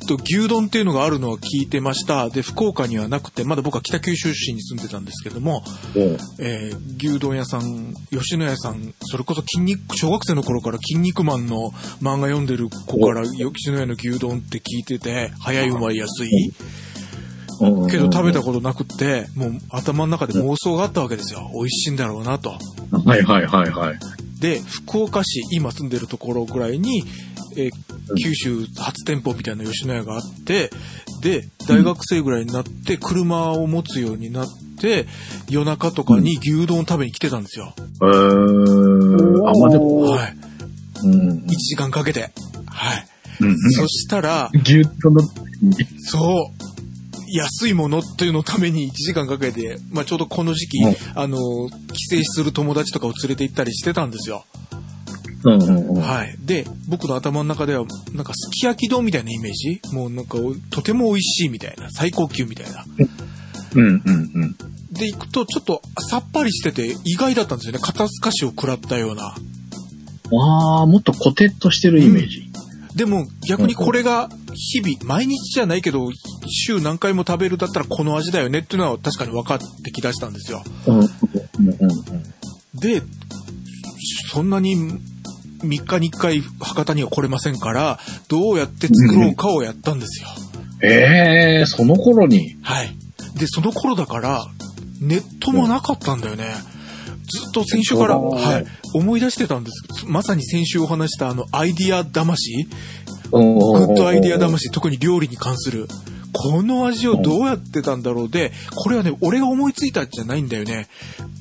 [0.06, 2.30] と、牛丼っていうのがあるのは聞いてました。
[2.30, 5.62] で、福岡にはなくて、まだ僕は北九州市に住んでたんですけども、
[5.94, 6.02] うん
[6.38, 16.28] えー牛丼屋さん、吉野家さん、それこそ筋肉、小学生の頃から筋肉マンの漫画読んでる子から吉野家の牛丼って聞いてて、早い、うまい、安い。
[16.28, 16.54] うん
[17.88, 21.50] けど食べたことなくって、もう頭の中で妄想があったわけですよ。
[21.54, 22.50] 美味しいんだろうなと。
[22.50, 23.98] はいはいはいはい。
[24.40, 27.04] で、福岡市、今住んでるところぐらいに、
[27.56, 27.70] えー
[28.14, 30.70] 九州初店舗みたいな吉野家があって、
[31.22, 34.46] で、大学生ぐらいになって車を持つようになっ
[34.78, 35.06] て、
[35.48, 37.74] 夜中とかに牛丼を食べに来てたんですよ。
[37.76, 40.36] えー、あ、まあでも、はい。
[41.04, 41.38] うん。
[41.46, 42.30] 1時間かけて。
[42.66, 43.06] はい。
[43.40, 45.20] うんそしたら、牛丼の、
[45.98, 46.66] そう。
[47.28, 51.38] 安いものっていうのために1時間かけて、まあ、ちょうどこの時期、うんあの、
[51.92, 54.44] 帰省する友達とかを連れて行ったりしてたんですよ。
[55.44, 56.02] うんうんうん。
[56.02, 56.36] はい。
[56.40, 59.80] で、僕の頭の中では、なんかすき焼き丼みたいなイメージ？
[59.92, 62.84] もうなんかお、とても美味しいみたいな、最高級みたいな。
[63.74, 64.56] うんうんうん。
[64.90, 67.78] で、行くと、ちょっとさっぱりしてて意外だったんですよね。
[67.80, 69.34] 肩透かしを食らったような。
[70.32, 72.50] ああ、もっとコテッとしてるイメージ。
[72.94, 76.08] でも、逆にこれが日々、毎日じゃないけど、
[76.48, 80.64] 週何回も食べるだったらこの味だよねっていうのは確かに分かってきだしたんですよ。
[80.86, 82.80] うんうんうんうん。
[82.80, 83.02] で、
[84.32, 84.98] そんなに
[85.66, 87.98] 3日に1回博多には来れませんから、
[88.28, 90.28] どうやって作ろうかをやったんですよ。
[90.82, 92.56] ええー、その頃に？
[92.62, 92.88] はい。
[93.38, 94.46] で、その頃だから、
[95.00, 96.44] ネットもなかったんだよね。
[97.28, 100.06] ずっと先週から、はい、思い出してたんです。
[100.06, 102.64] まさに先週お話したあの、アイディア魂
[103.32, 105.88] ググッドアイディア魂、特に料理に関する。
[106.32, 110.86] この味をどうやってたんだろうで、これはね、俺が思いついたんじゃないんだよね。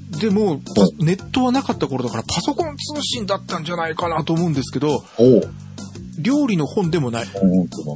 [0.09, 5.03] でも、パネットはなかった頃だからパソコン通信だったんじゃないかなと思うんですけど。
[6.17, 7.25] 料理の本でもない。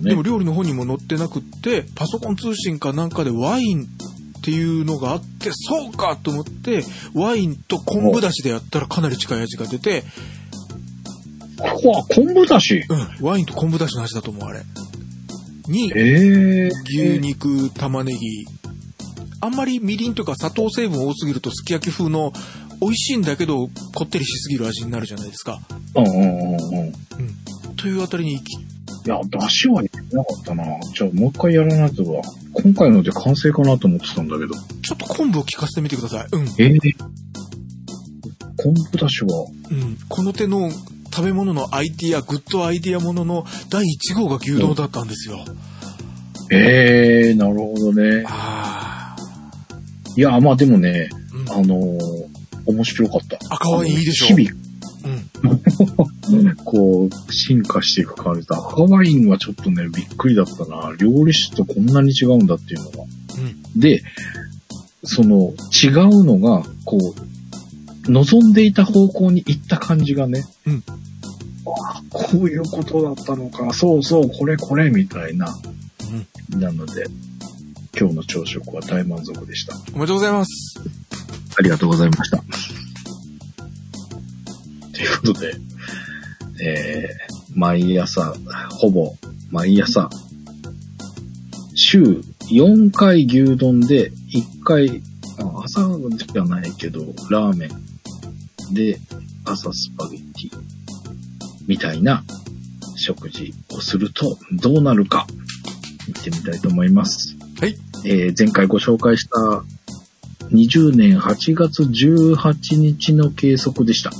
[0.03, 0.23] でも。
[0.23, 10.03] 料理の本にも載ってなくって、パソコン通信かなんかでワインっていうのがあって、そうかと思って、ワインと昆布だしでやったらかなり近い味が出て、
[11.57, 12.83] ここは昆布だし？
[12.89, 14.63] うん、ワインと昆布だしの味だと思う、あれ。
[15.67, 18.45] に、ええ牛肉、玉ねぎ、
[19.41, 22.33] あんまりみりんとか砂糖成分多すぎるとすき焼き風の
[22.81, 25.59] 美味しいんだけどこってりしすぎる味になるじゃないですか。
[25.95, 26.87] うんうんうんうん。
[26.87, 26.91] い
[27.67, 27.75] うん。
[27.75, 28.69] というあたりに行き、
[29.09, 30.63] や、だしはやなかったな。
[30.93, 32.21] じゃあもう一回やらないとは。
[32.53, 34.53] 今回ので完成かなと思ってたんだけど。
[34.81, 36.27] ちょっと昆布を効かせてみてください。
[36.31, 36.47] うん。
[36.57, 36.79] ええ
[38.57, 39.97] 昆布だしは、うん。
[40.09, 40.69] この手の
[41.11, 45.45] 食べ物のアイディア、グッドアイディアものの第1号が牛丼だったんですよ。
[46.51, 48.23] ええなるほどね。
[48.27, 48.98] ああ。
[50.19, 51.51] いや、まあでもね、うん。
[51.53, 51.99] あのー
[52.65, 53.37] 面白かった。
[53.49, 54.35] 赤ワインいいでしょ？
[54.37, 56.43] 日うん。
[56.43, 58.57] 々、 こう、進化していく感じだ。
[58.57, 60.93] 赤ワインはちょっとね、びっくりだったな。
[60.99, 62.97] 料理酒とこんなに違うんだっていうのが。
[63.75, 63.79] うん。
[63.79, 64.01] で、
[65.03, 65.53] その、
[65.83, 66.97] 違うのが、こ
[68.07, 70.43] う、望んでいた方向に行った感じがね。
[70.67, 70.83] うん
[71.65, 73.71] あこういうことだったのか。
[73.73, 75.55] そうそう、これこれ、みたいな。
[76.51, 76.59] うん。
[76.59, 77.05] なので、
[77.97, 79.75] 今日の朝食は大満足でした。
[79.93, 80.79] おめでとうございます。
[81.57, 82.37] ありがとうございました。
[82.37, 82.43] と
[85.01, 85.55] いうことで、
[86.61, 88.33] えー、毎朝、
[88.69, 89.13] ほぼ
[89.51, 90.09] 毎朝、
[91.75, 92.01] 週
[92.51, 95.01] 4回牛丼で1回、
[95.39, 95.81] あ朝
[96.17, 97.69] じゃないけど、ラーメ
[98.71, 98.99] ンで
[99.45, 100.59] 朝スパゲッティ
[101.67, 102.23] みたいな
[102.95, 105.25] 食事をするとどうなるか、
[106.07, 107.38] 見てみたいと思います。
[107.59, 107.75] はい。
[108.05, 109.35] えー前回ご紹介した
[110.47, 114.11] 20年8月18日の計測でした。
[114.11, 114.15] は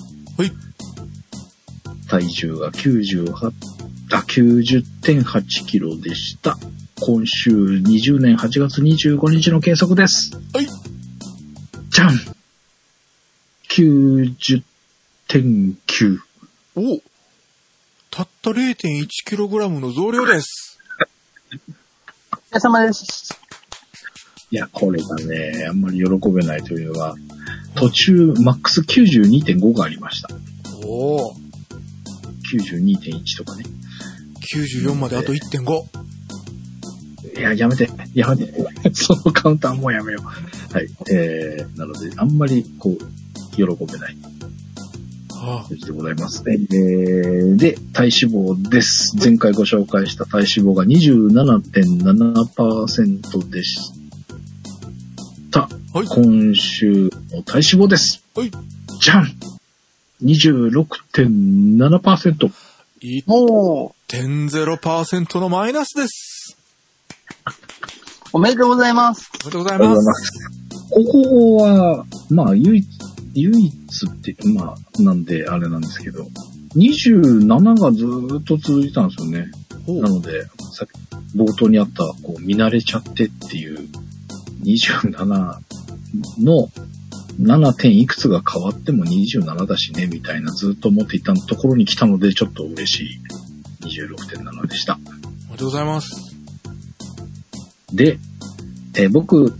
[0.46, 0.52] い。
[2.10, 3.32] 体重が98、
[4.12, 6.58] あ、90.8キロでした。
[7.00, 10.32] 今週20年8月25日の計測です。
[10.54, 10.68] はい。
[11.90, 12.10] じゃん
[13.70, 16.20] !90.9。
[16.76, 17.00] お
[18.12, 20.69] たった 0.1kg の増量です。
[22.50, 23.30] お疲れ様です。
[24.50, 27.14] いや、これがね、あんまり喜べないというのは、
[27.76, 30.30] 途中マックス92.5がありました。
[30.84, 31.36] おお
[32.52, 33.66] 92.1とかね。
[34.52, 37.40] 94まであと1.5。
[37.40, 38.52] いや、やめて、やめて。
[38.94, 40.26] そのカウンターもうやめよう。
[40.74, 40.88] はい。
[41.12, 43.68] えー、なので、あんまり、こう、喜べ
[44.00, 44.18] ない
[45.70, 46.56] でございますね。
[46.56, 49.16] えー、で、体脂肪です。
[49.18, 53.94] 前回ご紹介した体脂肪が27.7%でし
[55.52, 55.62] た。
[55.62, 55.70] は
[56.04, 58.22] い今週の体脂肪です。
[58.36, 58.52] はい。
[59.02, 59.28] じゃん
[60.24, 62.52] !26.7%。
[63.26, 66.58] も1.0%のマイナスです。
[68.34, 69.32] おめでとうございます。
[69.46, 69.96] おめでとうございま。
[70.14, 70.60] す。
[70.92, 72.88] ここは、まあ、唯一、
[73.34, 76.28] 唯一って、まあ、なんで、あれなんですけど、
[76.76, 79.52] 27がずーっと続いたんですよね。
[79.88, 83.88] なので、さっき冒頭にあった、こう、見慣れちゃってっていう、
[84.64, 85.26] 27
[86.40, 86.70] の
[87.40, 87.74] 7.
[87.74, 93.20] 点いくつが変わっても27だしね、みたいなずっと思っていたところに来たので、ちょっと嬉しい
[93.86, 95.00] 26.7でした。
[95.48, 96.36] おめでとうございます。
[97.94, 98.20] で、
[98.96, 99.54] えー僕、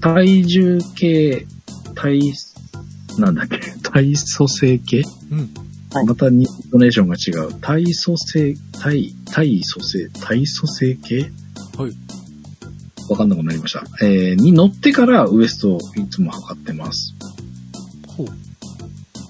[0.00, 1.46] 体重計、
[2.02, 2.20] 体、
[3.16, 5.38] なんだっけ、体組成計うん。
[5.94, 7.60] はいまたニットネーションが違う。
[7.60, 11.30] 体組成、体、体組成、体組成計
[11.78, 11.92] はい。
[13.08, 13.84] わかんなくなりました。
[14.04, 17.14] えーに乗ってからウエストをいつも測ってます。
[18.16, 18.26] ほう。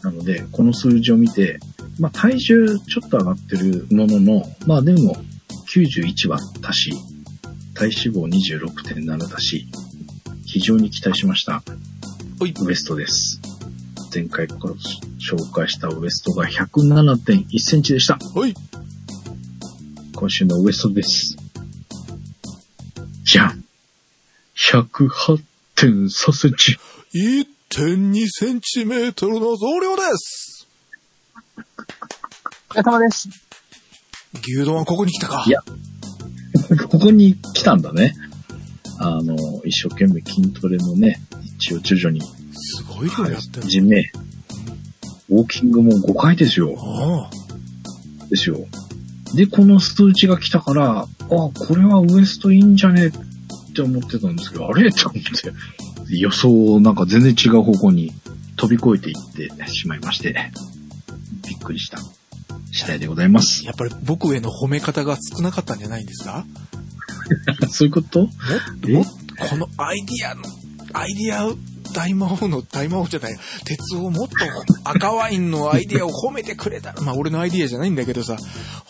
[0.03, 1.59] なので、この数字を見て、
[1.99, 5.17] まあ体重ちょっと上がってるものの、まあでも
[5.75, 6.97] 91は足し、
[7.75, 9.67] 体脂肪26.7だし、
[10.47, 11.63] 非常に期待しました。
[12.43, 12.55] はい。
[12.61, 13.41] ウエストです。
[14.13, 18.19] 前回から紹介したウエストが107.1センチでした。
[18.35, 18.55] はい。
[20.13, 21.37] 今週のウエストです。
[23.23, 23.65] じゃん
[24.57, 26.79] !108.3 センチ。
[27.15, 30.67] 1.2センチメートルの増量です。
[32.71, 33.29] お疲れ様です。
[34.43, 35.45] 牛丼はここに来たか。
[35.47, 35.61] いや
[36.91, 38.15] ここに来たんだね。
[38.99, 41.21] あの、一生懸命筋トレもね、
[41.63, 42.21] 一応徐々に、
[42.55, 43.69] すごい量やってる。
[43.69, 44.05] 地面、
[45.31, 46.75] ウォーキングも5回ですよ。
[46.77, 47.31] あ
[48.29, 48.59] ですよ。
[49.35, 53.13] で、この数値が来たから、あ、これはウエストいいんじゃねっ
[53.75, 54.89] て思ってたんですけど、あれ？
[54.89, 58.13] って思って、予想をなんか全然違う方向に
[58.57, 60.51] 飛び越えていってしまいまして、
[61.49, 61.99] びっくりした
[62.73, 63.67] 次第でございますあ。。
[63.67, 66.45] やっぱり僕への褒め方が少なかったんじゃないんですか？
[67.71, 68.27] そういうこと？
[68.27, 70.43] このアイディアの、
[70.93, 71.55] アイディア
[71.93, 74.35] 大魔王の大魔王じゃない、鉄をもっと
[74.85, 78.37] 赤ワインのアイディアを褒めてくれたら、まあ俺のアイディアじゃないんだけどさ、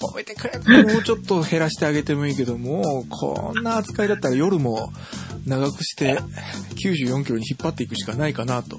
[0.01, 4.93] 褒めてくれたらもうちょっと減らしてあげてもいいけど、もうこんな扱いだったら夜も
[5.47, 6.21] 長くして
[6.85, 8.79] 94キロに引っ張っていくしかないかなと。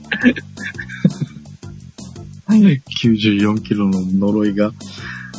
[2.49, 4.71] 94キロの呪いが、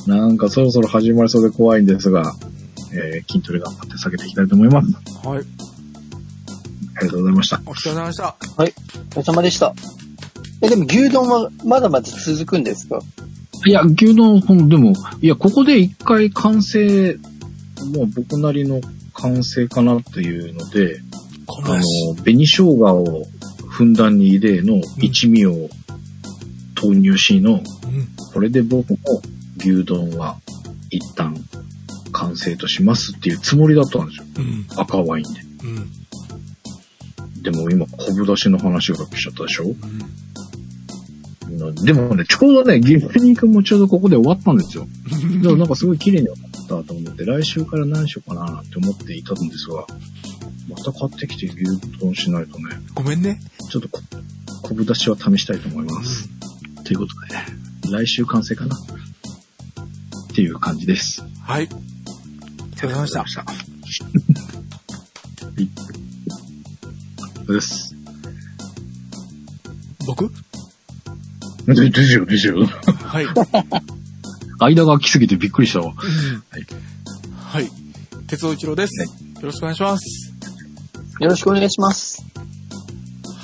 [0.06, 2.34] なんかそろそろ始まりそうで怖いんですが、
[2.92, 5.26] えー筋トレ頑張って下げていきたいと思います。
[5.26, 5.44] はい。
[6.96, 7.60] ありがとうございました。
[7.66, 8.36] お疲れ様でした。
[8.58, 8.72] お疲
[9.16, 9.74] れ様でした。
[10.62, 13.00] え、でも牛丼はまだまだ続くんですか？
[13.66, 17.18] いや、牛丼、ほんでも、いや、ここで一回完成、
[17.94, 18.80] もう僕なりの
[19.14, 21.00] 完成かなっていうので、
[21.46, 23.26] あの紅生姜を
[23.68, 25.68] ふんだんに入れの一味を
[26.74, 27.62] 投入しの、うん。
[28.32, 28.96] これで僕も
[29.58, 30.36] 牛丼は
[30.90, 31.36] 一旦
[32.12, 34.24] 完成としますっていうつもりだったんですよ。
[34.38, 34.66] うん。
[34.76, 35.40] 赤ワインで。
[35.64, 35.90] うん。
[37.44, 39.64] でも今、昆布出しの話が来ちゃったでしょ？
[39.64, 39.76] うん。
[41.84, 44.88] でもね、ちょうどね、牛肉もちょうどここで終わったんですよ。
[45.42, 49.86] でもなんかすごい綺麗に終わったと思って、来週から何しようかなって思っていたんですが、
[50.68, 51.64] また買ってきて牛
[52.00, 52.64] 丼しないとね、
[52.94, 53.38] ごめんね。
[53.70, 54.00] ちょっとこ
[54.62, 56.30] 昆布出しは試したいと思います。
[56.82, 57.14] ということ
[57.90, 58.74] で、来週完成かな？
[58.74, 58.78] っ
[60.34, 61.22] ていう感じです。
[61.42, 61.64] はい。
[61.64, 61.76] ありが
[62.80, 63.44] とうございました。
[63.44, 63.52] は
[65.58, 65.68] い。
[67.52, 67.94] です。
[70.06, 70.30] 僕？
[71.66, 72.66] でですよ、ですよ。
[72.66, 73.26] はい。
[74.60, 75.92] 間が空きすぎてびっくりしたわ。
[75.92, 75.94] は
[76.58, 76.66] い。
[77.36, 77.70] はい。
[78.26, 78.92] 鉄道一郎です。
[79.02, 79.08] よ
[79.42, 80.32] ろしくお願いします。
[81.20, 82.24] よろしくお願いします。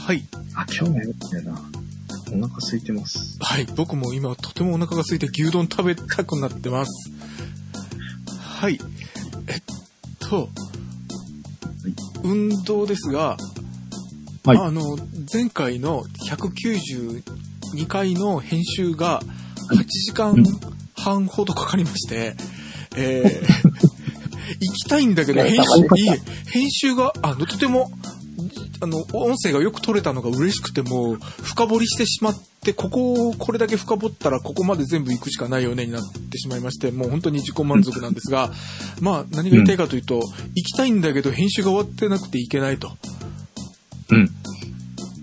[0.06, 0.24] はい。
[0.54, 1.52] あ、今日もよくねな。
[2.32, 3.38] お腹空いてます。
[3.40, 3.66] はい。
[3.76, 7.10] 僕も今とてもお腹が空いて牛丼食べたくなってます。
[8.38, 8.78] はい。
[9.46, 9.62] えっ
[10.18, 10.50] と、
[12.22, 13.36] 運動ですが、
[14.44, 14.58] はい。
[14.58, 14.82] あの、
[15.32, 19.20] 前回の192回の編集が
[19.70, 20.34] 8時間
[20.96, 22.34] 半ほどかかりまして、
[22.96, 23.90] えー
[24.58, 25.62] 行きたいんだけど、編集、
[26.50, 27.90] 編集が、あの、とても、
[28.80, 38.52] あの、音声がよく取れたのが嬉しくて、もう、深掘りしてしまって、ここを、これだけ深掘ったら、ここまで全部行くしかないよね、になってしまいまして、もう本当に自己満足なんですが、
[39.00, 40.16] まあ、何が言いたいかというと、
[40.54, 42.96] 行きたいんだけど、編集が終わってなくていけないと。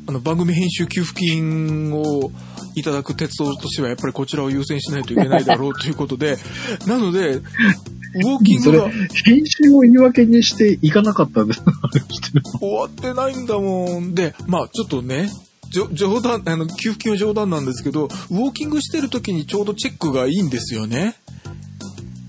[0.08, 0.16] うん。
[0.16, 2.32] あの、番組編集給付金を
[2.76, 6.38] いただく鉄道としては、やっぱりこちらを優先しないといけないだろうということで、
[6.86, 8.89] なので、ウォーキングが、
[9.26, 11.62] 編集を言い訳にしていかなかったんです。
[12.60, 14.16] 終わってないんだもん。
[14.16, 15.30] で、まあちょっとね、
[15.72, 21.16] 冗談、あの、給付金は冗談なんですけど、ウォーキングしてる時にちょうどチェックがいいんですよね。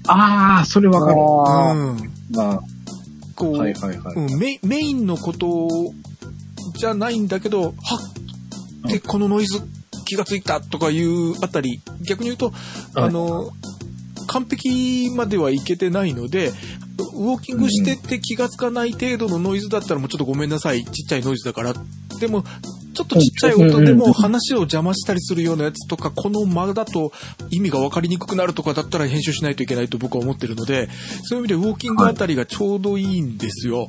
[0.07, 1.21] ああ、それわかる。
[1.21, 2.13] うん。
[2.35, 2.61] まあ、
[3.37, 4.17] こう、はいはいはい。
[4.17, 5.69] うんメイメインのこと
[6.75, 7.73] じゃないんだけど、はっ
[8.89, 9.61] ってこのノイズ
[10.05, 12.55] 気がついたとかいうあたり、逆に言うと、はい。
[12.95, 13.51] あの、
[14.27, 16.53] 完璧まではいけてないので、
[17.15, 21.75] ウォーキングしてって気がつかない程度のノイズだったらもうちょっとごめんなさい、ちっちゃいノイズだから。
[22.21, 22.45] でも、
[22.95, 27.13] ちょっとちっちゃい音でも話を邪魔したりするようなやつとか、この間だと
[27.51, 30.89] 意味が分かりにくくなるとかだったら編集しないといけないと僕は思ってるので、
[31.23, 33.89] そういう意味でウォーキングあたりがちょうどいいんですよ。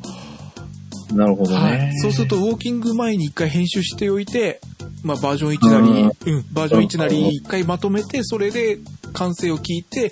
[1.14, 1.94] なるほどはいね。。
[2.02, 4.62] そうすると、ウォーキング前に一回編集しておいて、
[5.04, 8.80] まあ、バージョン1なり、うん、バージョン1なり一回まとめて、それで
[9.14, 10.12] 完成を聞いて、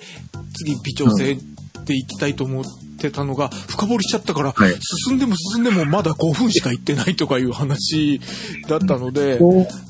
[0.54, 1.36] 次微調整
[1.84, 2.64] でいきたいと思っ
[2.98, 4.74] てたのが、深掘りしちゃったから、はい
[5.06, 8.20] 進んでも進んでもまだ5分しか行ってないとかいう話
[8.68, 9.38] だったので。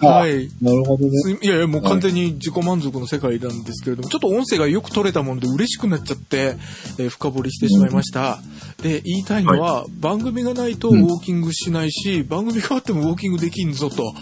[0.01, 0.49] はい。
[0.63, 1.11] なるほどね。
[1.23, 6.57] すいやいや、もう完全に自己満足の世界なんですけれども、ちょっと音声がよく取れたもので嬉しくなっちゃって、
[6.99, 8.41] えー深掘りしてしまいました。
[8.83, 14.15] で、言いたいのは、番組がないとウォーキングしないし、番組があってもウォーキングできんぞと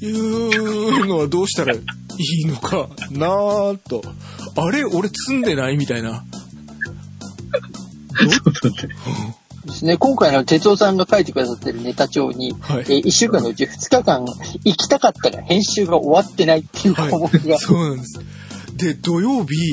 [0.00, 4.02] いうのはどうしたらいいのかなぁと。
[4.56, 4.84] あれ？
[4.84, 5.76] 俺積んでない？
[5.76, 6.24] みたいな。
[9.66, 9.96] ですね。
[9.96, 12.80] 今回の哲夫さんが書いてくださってるネタ帳に、はい。
[12.80, 14.24] えー、1週間のうち2日間
[14.64, 18.20] 行きたかったが編集が終わってないっていう項目が、そうなんです。
[18.76, 19.72] で、土曜日、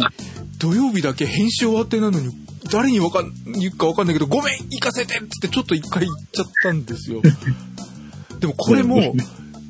[0.60, 2.30] 土曜日だけ編集終わってなのに、
[2.72, 7.22] 誰にわかん、言うかわかんないけど、ごめん行かせてっつってちょっと一回行っちゃったんですよ。
[8.40, 9.14] でもこれも、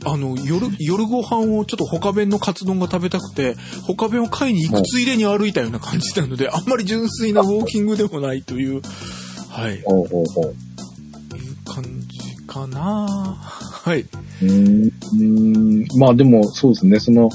[0.04, 3.56] あの、夜、夜ご飯をちょっと他弁のカツ丼が食べたくて、
[3.88, 8.82] 他弁を買いに行くついでに歩いたような感じなので、あんまり純粋なウォーキングでもないという、
[9.50, 10.56] はい、いうほうほうほう。
[11.66, 14.02] 感じかなはい。
[14.02, 14.86] うー
[15.24, 17.30] んまあでも、そうですね、その、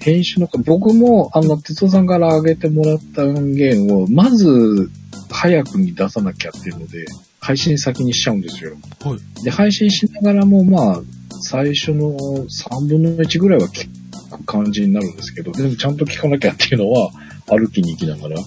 [0.00, 4.90] 編集の、僕も、あの、哲夫さんから上げてもらった音源を、まず、
[5.30, 7.06] 早くに出さなきゃっていうので、
[7.40, 8.76] 配信先にしちゃうんですよ。
[9.02, 9.44] はい。
[9.44, 11.02] で、配信しながらも、まあ、
[11.42, 13.88] 最初の3分の1ぐらいは聞
[14.36, 17.10] く感じになるんですけど、でもちゃんと聞かなきゃっていうのは、
[17.46, 18.46] 歩きに行きながらうん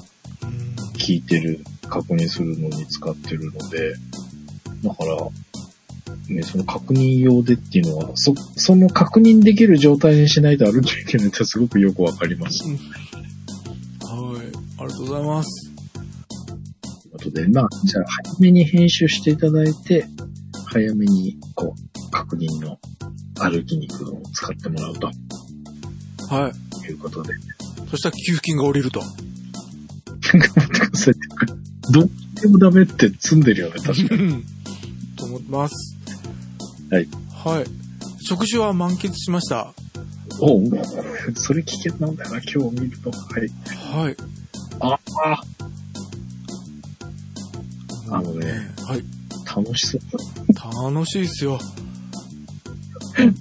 [0.93, 3.95] 聞いてる、確認するのに使ってるので、
[4.83, 5.27] だから、
[6.29, 12.63] ね、その確認用でっていうのは、そ、その確認できる状態にしないと歩きに行けないってすごくよくわかります。
[12.63, 12.77] はい。
[14.77, 15.70] ありがとうございます。
[17.23, 20.05] ことで、まあ、じゃあ、早めに編集していただいて、
[20.65, 22.77] 早めに、こう、確認の
[23.39, 25.07] 歩きに行くのを使ってもらうと
[26.29, 26.51] は
[26.83, 26.87] い。
[26.87, 27.33] いうことで。
[27.89, 29.01] そしたら給付金が降りると。
[29.01, 31.13] 頑張ってください。
[31.91, 34.23] どっちでもダメって積んでるよね、確かに。
[34.23, 34.43] う ん
[35.15, 35.95] と思います。
[36.89, 37.07] はい。
[37.29, 37.65] はい。
[38.23, 39.73] 食事は満喫しました。
[40.39, 40.63] おう
[41.35, 43.11] それ危険なんだよな、今日見ると。
[43.11, 43.51] はい。
[43.93, 44.15] はい。
[44.79, 45.43] ああ、
[48.11, 49.03] あのね、はい。
[49.55, 50.01] 楽しそう。
[50.93, 51.59] 楽しいですよ。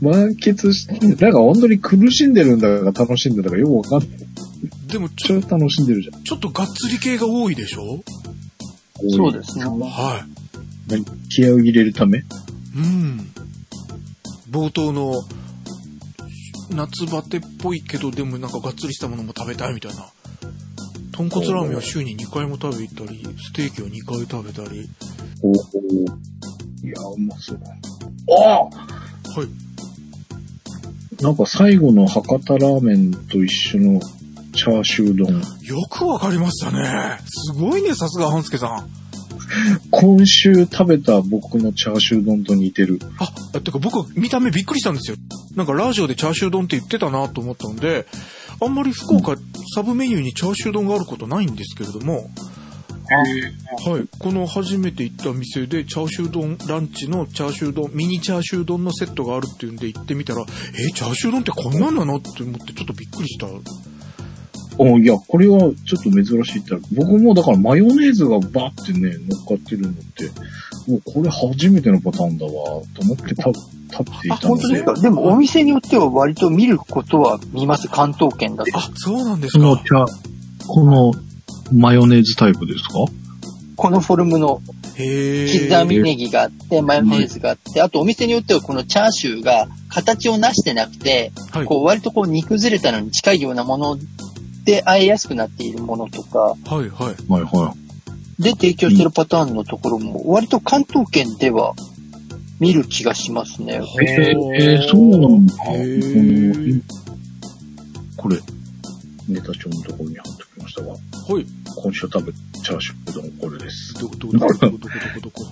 [0.00, 4.18] 満喫して、なんか本当に苦しんでるんだか楽しんでるんだかよくわかんない。
[4.86, 6.22] でもちょ、超楽しんでるじゃん。
[6.22, 8.02] ちょっとがっつり系が多いでしょ？
[9.16, 9.64] そうですね。
[9.64, 10.26] は
[10.88, 11.04] 何？
[11.28, 12.18] 気合を入れるため？
[12.18, 12.22] い。
[12.76, 13.32] うん。
[14.50, 15.14] 冒頭の、
[16.70, 20.06] 夏バテっぽいけど、でもなんかがっつりしたものも食べたいみたいな。
[21.12, 24.88] 豚骨ラーメンは週に2回も食べ行ったり、ステーキを2回食べたり。
[25.42, 25.54] おお
[26.82, 27.60] いや、うまそう。
[28.28, 28.70] あは
[29.44, 31.22] い。
[31.22, 34.00] なんか最後の博多ラーメンと一緒の
[34.54, 35.34] チャーシュー丼。
[35.62, 37.18] よくわかりましたね。
[37.26, 38.90] すごいね、さすが半助さん。
[39.90, 43.00] 今週食べた僕のチャーシュー丼と似てる。
[43.18, 45.16] あ、てか僕見た目びっくりしたんですよ。
[45.56, 48.06] なんかラジオでチャーシュー丼って言ってたなと思ったんで、
[48.60, 49.36] あんまり福岡
[49.74, 52.30] サブメニューにチャーシュー丼があることないんですけれども、
[53.10, 54.08] はい。
[54.20, 60.44] この初めて行った店でチャーシュー丼、ランチのチャーシュー丼、ミニチャーシュー丼のセットがあるっていうんで行ってみたら、
[60.78, 62.16] え、チャーシュー丼ってこんなんなの？
[62.16, 63.48] って思ってちょっとびっくりした。
[64.78, 65.72] おいや、これはちょっ
[66.04, 66.76] と珍しいって。
[66.94, 70.30] 僕もだからマヨネーズがバーってね、乗っかってるのって、
[70.86, 73.50] もうこれ初めてのパターンだわ、と思ってた、
[73.90, 74.94] 立っていあ、たので本当ですか？
[74.94, 78.78] でもお店によっては割と見ることは見ます、関東圏だと。
[78.78, 79.84] あ、そうなんですそのか。
[79.84, 80.06] 茶、
[80.66, 81.12] この
[81.72, 82.92] マヨネーズタイプですか？
[83.76, 84.62] このフォルムの。
[85.02, 91.64] 刻みネギがあって、マヨネーズがあって、あとお店によってはこのチャーシューが形をなしてなくて、はい。
[91.64, 93.96] こう割とこう煮崩れたのに近いようなもの
[94.66, 96.90] で和えやすくなっているものとかはい、はい。
[96.90, 97.74] はいは
[98.38, 101.72] で提供してるパターンのところも割と関東圏では
[102.60, 103.74] 見る気がしますね。
[103.74, 103.76] い。
[103.76, 105.54] えー、えーそうなんだ。
[105.72, 106.82] へー
[108.16, 108.38] これ、
[109.28, 110.96] ネタ帳のところに貼っておきましたが、は
[111.40, 111.46] い。
[111.82, 113.94] 今週食べ、チャーシューうどん、これです。
[113.94, 114.88] どこ、どこ、どこ、どこ、どこ、
[115.22, 115.44] どこ、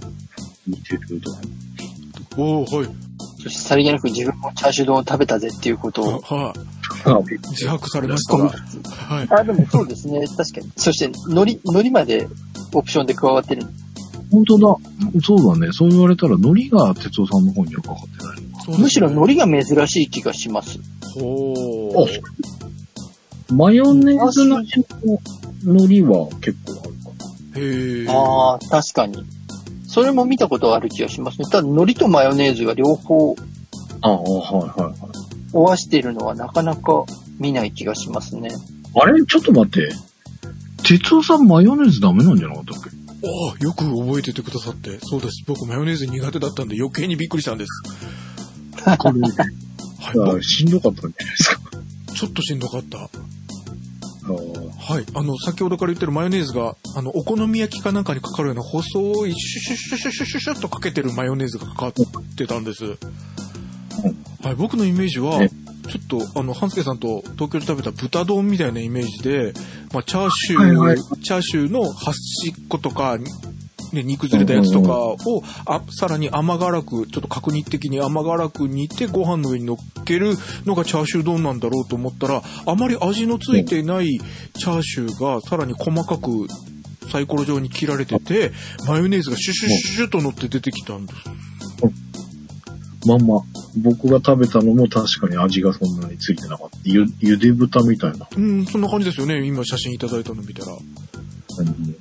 [0.67, 2.61] 似てるうどん。
[2.61, 2.89] おー、はい。
[3.43, 6.21] そしてさりげなく自分もチャーシュー丼を食べたぜっていうことを。
[6.21, 6.59] はい。
[7.09, 8.49] あ、自白されましたが。
[8.49, 9.29] はい。
[9.31, 10.27] あ、でもそうですね。
[10.37, 10.71] 確かに。
[10.77, 12.29] そして、海苔、海苔まで
[12.75, 13.63] オプションで加わってる。
[14.31, 14.77] 本当だ。
[15.23, 15.73] そうだね。
[15.73, 20.79] そう言われたら、海苔が哲夫さんの方にはかかってないむしろ海苔が珍しい気がします。
[21.15, 21.55] ほ
[21.97, 23.55] あー。
[23.55, 24.59] マヨネーズの
[25.65, 27.11] 海苔は結構あるか
[27.57, 28.11] へー。
[28.11, 29.17] ああ、確かに。
[29.87, 31.47] それも見たことある気がしますね。
[31.51, 33.43] ただ、海苔とマヨネーズが両方な。
[34.03, 34.95] ああ、はいはいはい。
[35.55, 37.05] 合わしているのはなかなか
[37.39, 38.51] 見ない気がしますね。
[38.95, 39.25] あれ？
[39.25, 39.89] ちょっと待って。
[40.83, 42.91] 哲夫さんマヨネーズダメなんじゃなかったっけ？
[43.23, 44.99] おーよく覚えててくださって。
[45.03, 45.43] そうです。
[45.47, 47.71] 僕マヨネーズ苦手だったんで余計にびっくりしたんです。
[48.99, 50.39] これ、はい。
[50.39, 51.61] あしんどかったんじゃないですか？
[52.15, 52.99] ちょっとしんどかった。
[52.99, 53.09] は
[55.01, 55.05] い。
[55.15, 61.93] あの、先ほどから言ってるマヨネーズが、あの、お好み焼きかなんかにかかるような細い、シュシュシュシュシュシュシュッとかけてるマヨネーズがかかっ
[62.37, 62.85] てたんです。
[62.85, 64.55] はい。
[64.55, 65.51] 僕のイメージはえ、
[65.89, 69.53] ちょっと、あの、半助さんと東京で食べた豚丼みたいなイメージで、
[69.93, 70.97] まあ、チャーシュー、はいはい。
[71.23, 72.17] チャーシューの端
[72.51, 73.19] っことか、
[73.93, 75.17] ね、肉ずれたやつとかを、
[75.65, 80.35] あ、さらに甘辛く、ちょっと角煮的に甘辛く煮てご飯の上に乗っける
[80.67, 84.21] のがチャーシュー丼なんだろうと思ったら、あまり味のついてない
[84.55, 86.47] チャーシューがさらに細かく
[87.11, 88.53] サイコロ状に切られてて、
[88.87, 91.21] マヨネーズがシュシュシュシュッと乗って出てきたんです。
[93.07, 93.41] まんま、
[93.77, 96.79] 僕が食べたのも確かに味がそんなについてなかった。
[96.85, 98.29] ゆ、ゆで豚みたいな。
[98.37, 99.47] うん、そんな感じですよね。
[99.47, 100.73] 今写真いただいたの見たら。
[100.73, 101.09] うん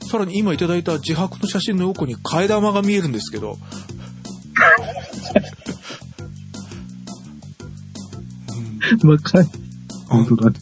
[0.06, 3.58] さらに今いただいた自白の写真の横に替え玉が見えるんですけど。
[9.04, 9.48] まあ、かい、
[10.08, 10.60] 本当だね。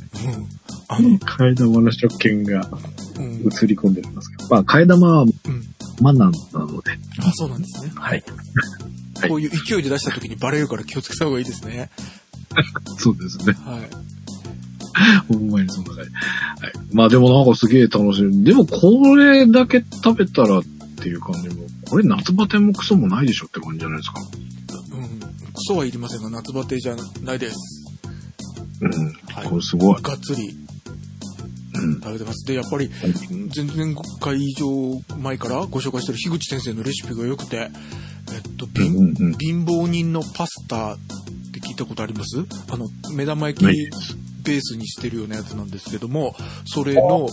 [0.99, 1.15] うん。
[1.17, 2.69] 替え玉の食券が
[3.17, 3.25] うん。
[3.25, 4.49] 映り込んでますけど。
[4.49, 5.31] まあ、替え玉はうん。
[6.01, 6.91] マナーなので。
[7.19, 7.91] あ、そうなんですね。
[7.95, 8.23] はい。
[9.19, 11.89] はいこういう勢いで出した時にバレるから気をつけた方がいいですね。
[12.99, 13.53] そうですね。
[13.65, 13.89] はい。
[15.27, 16.11] ほんまにそんな感じ。
[16.11, 16.73] はい。
[16.93, 18.43] まあでもなんかすげえ楽しい。
[18.43, 20.63] でもこれだけ食べたらっ
[20.97, 24.21] ていう感じも、これ夏バテもクソもないでしょって感じじゃないですか。
[24.91, 25.19] うん。
[25.19, 25.27] ク
[25.67, 27.55] ソはいりませんが、夏バテじゃないです。
[28.81, 28.91] うん。
[29.33, 30.01] はいこれすごい。
[30.01, 30.57] がっつり
[31.75, 32.01] うん。
[32.01, 32.45] 食べてます。
[32.47, 32.89] で、やっぱり、
[33.49, 37.69] 全然5回以上前からご紹介してる樋口先生のレシピが良くて、
[38.35, 39.37] えっと、貧うんうんうん。
[39.37, 40.97] 貧乏人のパスタっ
[41.53, 42.45] て聞いたことあります？
[42.69, 47.27] あの、目玉焼きベースにしてるようなやつなんですけども、それの。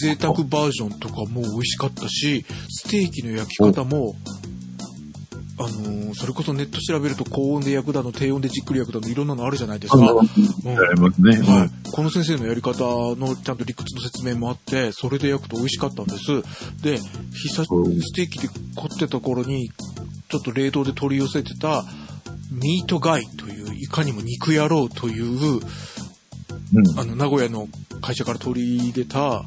[0.00, 4.14] 贅沢バージョンとかも美味しかったし、ステーキの焼き方も、
[5.58, 9.98] あのーそれこそネット調べると高温で焼くだの、低温でじっくり焼くだの、いろんなのあるじゃないですか。
[9.98, 11.38] うんやりますね。
[11.40, 12.84] はい、この先生のやり方
[13.16, 16.42] のちゃんと理屈の説明もあって、それで焼くと美味しかったんです。
[16.82, 18.54] で、久しうんステーキで凝
[18.94, 19.70] ってた頃に、
[20.32, 21.84] ちょっと冷凍で取り寄せてた、
[22.50, 25.26] ミートガイという、いかにも肉野郎という、
[25.56, 26.98] うん。
[26.98, 27.68] あの、名古屋の
[28.00, 29.44] 会社から取り入れた、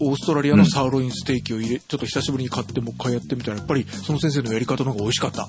[0.00, 5.48] オーストラリアのサーロインステーキを入れ、ちょっと久しぶりに買ってもう一回やってみたら、やっぱりその先生のやり方の方が美味しかった。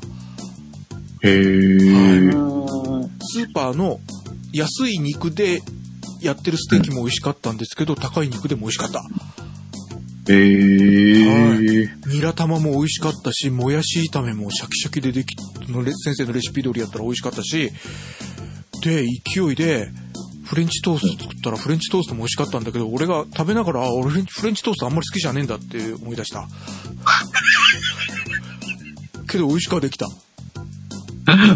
[1.28, 3.10] へうー。
[3.22, 4.00] スーパーの
[4.54, 5.64] 安い肉で
[6.22, 9.02] やってるステーキも美味しかったんですけど、高い肉でも美味しかった。
[10.28, 12.08] へー。
[12.08, 15.36] ニラ玉も美味しかったし、もやし炒めもシャキシャキででき、
[15.70, 17.72] のレ先生のレシピ通りやったら美味しかったし、
[18.82, 19.90] で、勢いで、
[20.46, 26.48] フレンチトースト作ったらフレンチトーストも美味しかったんだけど、俺が食べながら、あ俺フレンチトーストあんまり好きじゃねえんだって思い出した。
[29.28, 30.08] けど美味しくはできた。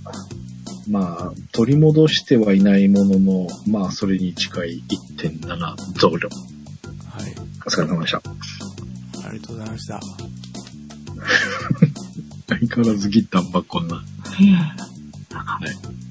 [0.91, 4.83] まあ、取り戻してはいないものの、まあ、それに近い
[5.19, 6.29] 1.7増量。
[6.29, 6.35] は
[7.29, 7.33] い。
[7.65, 8.19] お疲れ様でした。
[8.19, 8.23] あ
[9.31, 10.01] りがとうございました。
[12.49, 13.95] 相変わらずギターばっこんな。
[13.97, 14.03] は
[15.65, 16.08] い。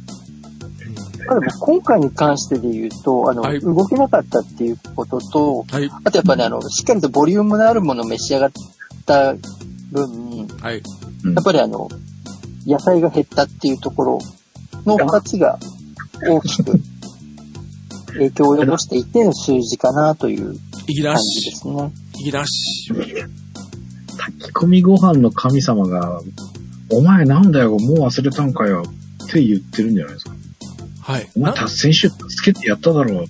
[1.28, 5.90] ただ今回に関してで言うと、あの、はい動けなかったっていうことと、はい。
[6.04, 8.52] あとやっぱね、あの、しっかりとボリュームのあるものを召し上がっ
[9.06, 9.36] た
[9.92, 10.82] 分、はい。
[11.24, 11.90] うんやっぱりあの、
[12.66, 14.20] 野菜が減ったっていうところ
[14.86, 15.58] の二つが
[16.22, 16.74] 大きく
[18.14, 20.56] 影響を及ぼしていての数字かなという感
[20.86, 21.56] じでし。
[21.58, 21.92] すね。
[22.20, 22.94] いきなし。
[24.18, 26.22] 炊き込みご飯の神様が、
[26.92, 28.84] お前なんだよ、もう忘れたんかよ、
[29.26, 30.37] って言ってるんじゃないですか。
[31.08, 31.30] はい。
[31.38, 33.28] お前な達成週つけてやっただろうっ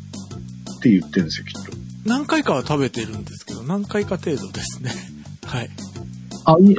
[0.82, 1.72] て言ってるんですよ、きっと。
[2.06, 4.92] 何回かは食べてるんですけど、何回か程度ですね。
[5.46, 5.70] はい。
[6.46, 6.76] あ、いえ、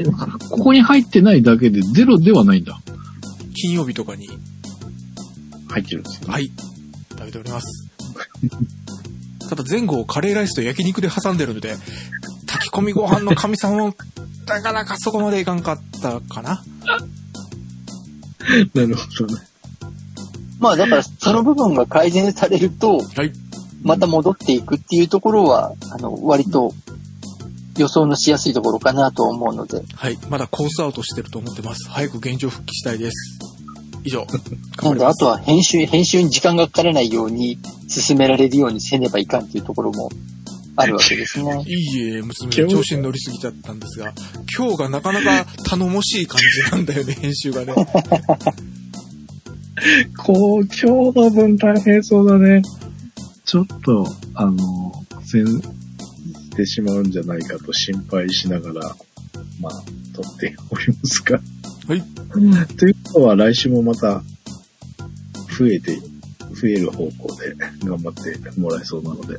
[0.50, 2.80] ここに入ってないだけでゼロではないんだ。
[3.54, 4.28] 金曜日とかに、
[5.68, 6.32] 入ってるんですよ。
[6.32, 6.50] はい。
[7.10, 7.86] 食べております。
[9.48, 11.76] ただ前後をカレーライスと焼肉で挟んでるので、
[12.46, 13.94] 炊き込みご飯の神様も、
[14.48, 16.64] なかなかそこまでいかんかったかな。
[18.74, 19.47] なるほどね。
[20.58, 23.32] まあだからその部分が改善されると、はい。
[23.82, 26.72] また戻っていくっていうところは、あの、割と
[27.76, 30.18] 予想のしやすいところかなと思うので、はい。
[30.28, 31.88] まだコースアウトしてると思ってます。
[31.88, 33.38] 早く現状復帰したいです。
[34.04, 34.26] 以上。
[34.82, 40.10] なのであとは編集、編集に時間がかからないように進められるようにせねばいかんっていうところも
[40.76, 41.62] あるわけですね。
[41.66, 44.12] いいえ、娘、調子に乗りすぎちゃったんですが、
[44.56, 47.74] 今日がなかなか頼もしい感じなんだよね、編集がね。
[50.16, 52.62] こう、今日の分大変そうだね。
[53.44, 58.96] ちょっと、あの、苦戦してしまうんじゃないかと心配しながら、
[59.60, 59.72] まあ、
[60.14, 61.40] 撮っておりますが。
[61.86, 62.02] はい。
[62.76, 64.22] ということは来週もまた、
[65.58, 67.54] 増えて、増える方向で
[67.84, 69.38] 頑張ってもらえそうなので、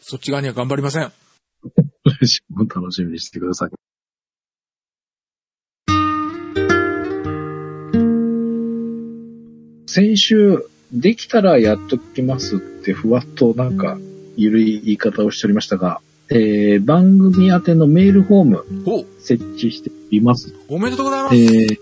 [0.00, 1.12] そっち側には頑張りません。
[2.20, 3.83] 来週も楽しみにしてください。
[9.94, 13.96] 先週、できたらやっときますってふわっとなんか、
[14.36, 20.52] ゆるい言い方をしておりましたが、えー、番組宛てのメールフォームお設置しています。
[20.68, 21.36] おめでとうございます。
[21.36, 21.78] えー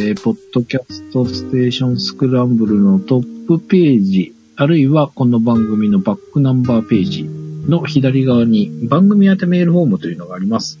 [0.00, 10.80] えーポッドキャストステーションスクランブルのトップページ、あるいはこの番組のバックナンバーページの左側に番組宛てメールフォームというのがあります。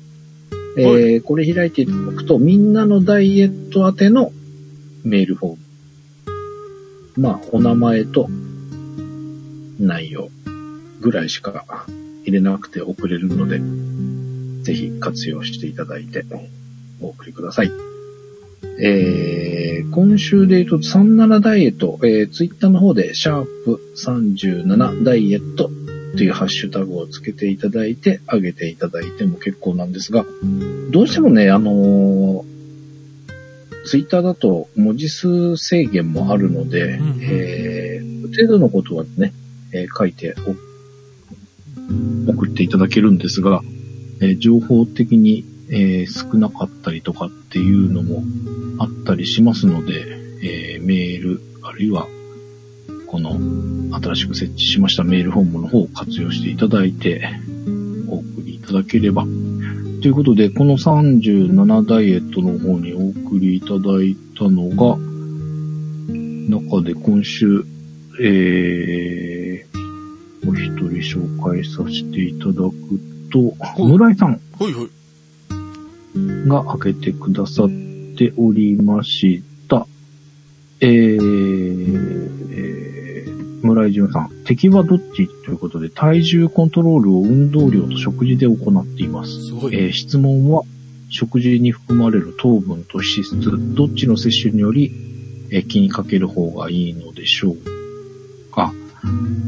[0.76, 4.32] えーはこれ開いていただくと、みんなのダイエット宛ての
[5.04, 5.65] メールフォーム。
[7.16, 8.28] まあ、お名前と
[9.78, 10.28] 内容
[11.00, 11.64] ぐらいしか
[12.24, 13.60] 入れなくて送れるので、
[14.64, 16.24] ぜひ活用していただいて
[17.00, 17.70] お送りください。
[18.78, 25.70] えー、今週で言うと37ダイエット、えー、ツイッターの方でシャープ37ダイエット
[26.16, 30.26] というハッシュタグをつけていただいて、上げていただいても結構なんですが、
[30.90, 32.55] どうしてもね、あのー
[33.86, 39.32] ツイッターだと文字数制限もあるので、うんうんえー、程度のことはね、
[39.72, 40.34] えー書いて
[42.26, 43.62] お送っていただけるんですが、
[44.20, 48.22] えー情報的に、えー少なかったりとかっていうのも
[48.78, 50.04] あったりしますので、
[50.42, 52.08] えーメール、あるいは、
[53.06, 53.38] この
[54.00, 57.30] 新しく設置しましたメールフォームの方を活用していただいて、
[58.08, 59.24] お送りいただければ。
[60.02, 64.98] ということで、この37ダイエットの方にお送りいただいたのが、
[66.48, 67.64] 中で今週、
[68.20, 73.00] えー、お一人紹介させていただく
[73.32, 74.90] と、い村井さんほいほい。
[76.48, 77.68] が開けてくださっ
[78.16, 79.86] ておりました。
[80.80, 81.18] えー、
[82.52, 82.95] えー
[83.66, 85.28] 村井淳さん、敵はどっち？
[85.44, 89.46] ということで、体重コントロールを運動量と食事で行っています。
[89.46, 89.74] すごい。
[89.74, 90.62] えー質問は、
[91.10, 94.92] 食事に含まれる糖分と脂質、どっちの摂取により
[95.50, 97.56] えー気にかける方がいいのでしょう
[98.52, 98.72] か？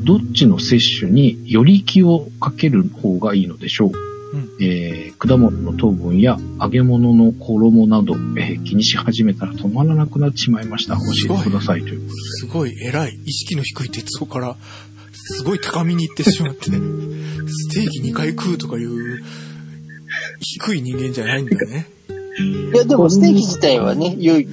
[0.04, 4.17] どっちの摂取により気をかける方がいいのでしょう、うん
[4.60, 10.94] えー果物の糖分や揚げ物の衣など、えー気にし始めたら止まらなくなってしまいました。
[10.96, 12.10] 教えてくださいという。
[12.10, 13.18] すごい偉い。
[13.24, 14.56] 意識の低い鉄道から、
[15.12, 19.22] すごい高みに行ってしまって、ステーキ2回食うとかいう、
[20.40, 21.86] 低い人間じゃないんだね。
[22.72, 24.48] いや、でもステーキ自体はね、良い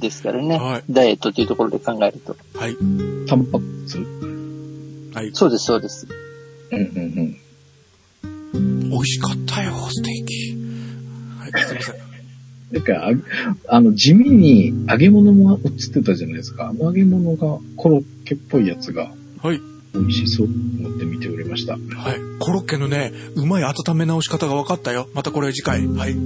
[0.00, 0.58] ですからね。
[0.58, 2.36] はいダイエットというところで考えると。
[2.54, 2.76] はい。
[3.26, 3.98] タンパク質
[5.14, 5.30] はい。
[5.32, 6.06] そうです、そうです。
[6.70, 7.36] うんうん
[8.52, 10.56] 美味しかったよ、ステーキ。
[11.38, 11.94] はい、すいません。
[12.72, 13.08] なんか、
[13.68, 16.68] ああの、地味に揚げ物も映ってたじゃないですか。
[16.68, 19.10] あの揚げ物がコロッケっぽいやつが
[19.42, 19.60] はい。
[19.92, 21.72] 美味しそうと思って見ておりました。
[21.72, 21.82] はい。
[22.38, 25.08] コロッケのね、うまい温め直し方が分かったよ。
[25.14, 25.86] またこれ次回。
[25.86, 26.12] はい。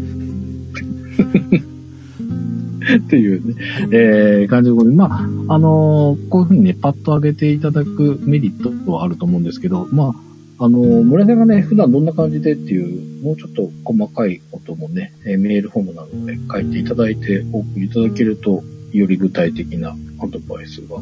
[2.98, 3.54] っていうね、
[3.92, 5.20] えー、感じで、まあ、
[5.54, 10.14] あのーこういうふうにね、パッと上げていただくメリットはあると思うんですけど、まあ、
[10.59, 20.98] あのー村田がね、普段どんな感じでっていう、もうちょっと細かいこともね、えーメールフォームなどで書いていただいてお送りいただけると、より具体的なアドバイスが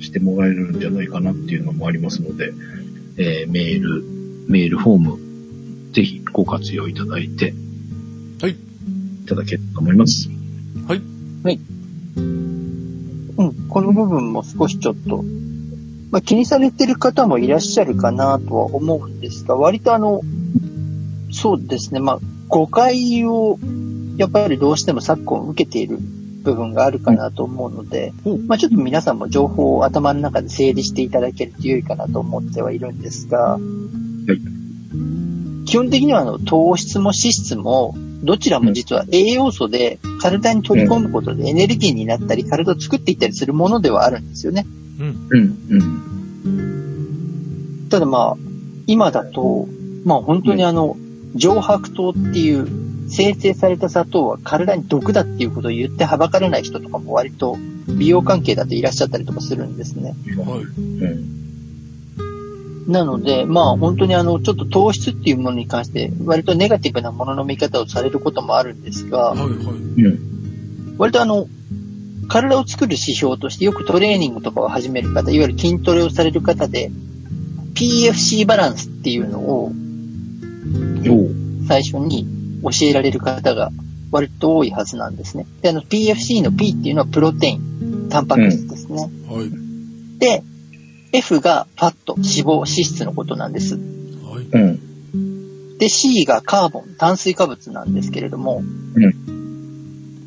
[0.00, 2.52] してもらえるんじゃないかなっていうのもありますので、
[3.16, 4.04] えーメール、
[4.48, 7.54] メールフォーム、ぜひご活用いただいて、
[8.42, 8.52] はい。
[8.52, 10.28] いただけると思います。
[10.86, 11.02] はい。
[13.38, 15.24] うん、この部分も少しちょっと、
[16.10, 20.20] まあ、気にされてる方もいらっしゃるかなとは思うんですが、割とあの、
[21.30, 23.58] そうですね、まあ、誤解を、
[24.16, 25.98] やっぱりどうしても昨今受けている
[26.42, 28.12] 部分があるかなと思うので、
[28.46, 33.58] まあ、ちょっと皆さんも情報を頭の中で整理していただけると良いかなと思ってはいるんですが、
[35.66, 37.94] 基本的にはあの糖質も脂質も
[38.24, 44.66] どちらも実は栄養素で体に取り込むことでエネルギーになったり体を作っていったりするものではあるんですよね。
[45.00, 45.28] うん。
[45.30, 45.76] うん、う
[47.86, 47.88] ん。
[47.88, 48.36] ただまあ、
[48.86, 49.66] 今だと、
[50.04, 50.96] まあ本当にあの、
[51.34, 52.68] 上白糖っていう
[53.08, 57.56] 生成された砂糖は体に毒だっていうことを言ってはばからない人とかも割と
[57.98, 60.14] 美容関係だといらっしゃったりとかするんですね。
[60.36, 60.60] はい。
[60.62, 60.70] う
[62.86, 62.92] ん。
[62.92, 69.38] なので、まあ本当にあの、ちょっと糖質っていうものに関して割とネガティブなものの見方をされることもあるんですが、はい。
[69.38, 69.48] はい。
[69.48, 70.96] うん。
[70.98, 71.48] 割とあの、
[72.30, 76.90] 体を作る指標としてよくトレーニングとかを始める方、いわゆる筋トレをされる方で、
[77.74, 79.72] PFC バランスっていうのを。
[81.66, 82.26] 最初に
[82.62, 83.70] 教えられる方が
[84.10, 85.46] 割と多いはずなんですね。
[85.62, 89.10] で、あの PFC の P っていうのはプロテイン、タンパク質ですね。
[89.28, 90.18] はい。
[90.18, 90.42] で、
[91.12, 93.74] F がファット、脂肪、脂質のことなんです。
[93.74, 93.80] は
[94.40, 94.46] い。
[94.50, 95.78] うん。
[95.78, 98.62] で、C がカーボン、炭水化物なんですけれども、
[98.94, 99.40] うん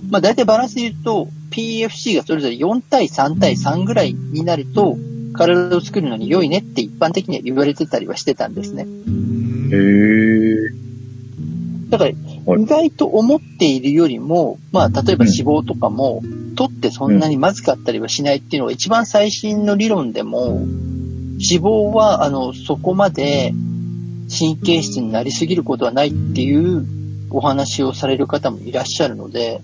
[0.09, 4.97] まあ大体バランスで言うと、PFC がそれぞれ4対3対3ぐらいになると、
[5.33, 8.83] 体を作るのに良いねって一般的には言われてたりはしてたんですね。
[8.83, 9.77] うんへ
[10.67, 11.89] え。
[11.89, 16.21] だから、はい意外と思っているよりも、まあ、例えば脂肪とかも、
[16.57, 20.65] 取ってそんなにまずかったりはしないっていうのが一番最新の理論でも、
[21.39, 23.53] 脂肪は、あの、そこまで
[24.29, 26.85] 神経質になりすぎることはないっていう
[27.29, 29.61] お話をされる方もいらっしゃるので、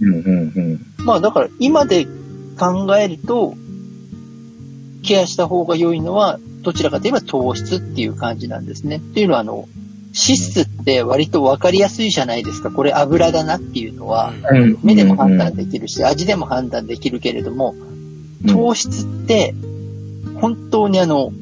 [0.00, 0.80] うんうんうん。
[1.04, 2.06] まあ、だから今で
[2.58, 3.54] 考えると、
[5.02, 8.96] ケアした方が良いのは、どちらかといえば糖質っていう感じなんですね。
[8.96, 9.68] っていうのは、あの、
[10.14, 12.70] 脂質って割と分かりやすいじゃないですか。
[12.70, 17.74] これ油だなっていうのは、うん目でも判断できるし、味でも判断できるけれども、
[18.46, 19.54] 糖質って、
[20.40, 21.32] 本当にあの、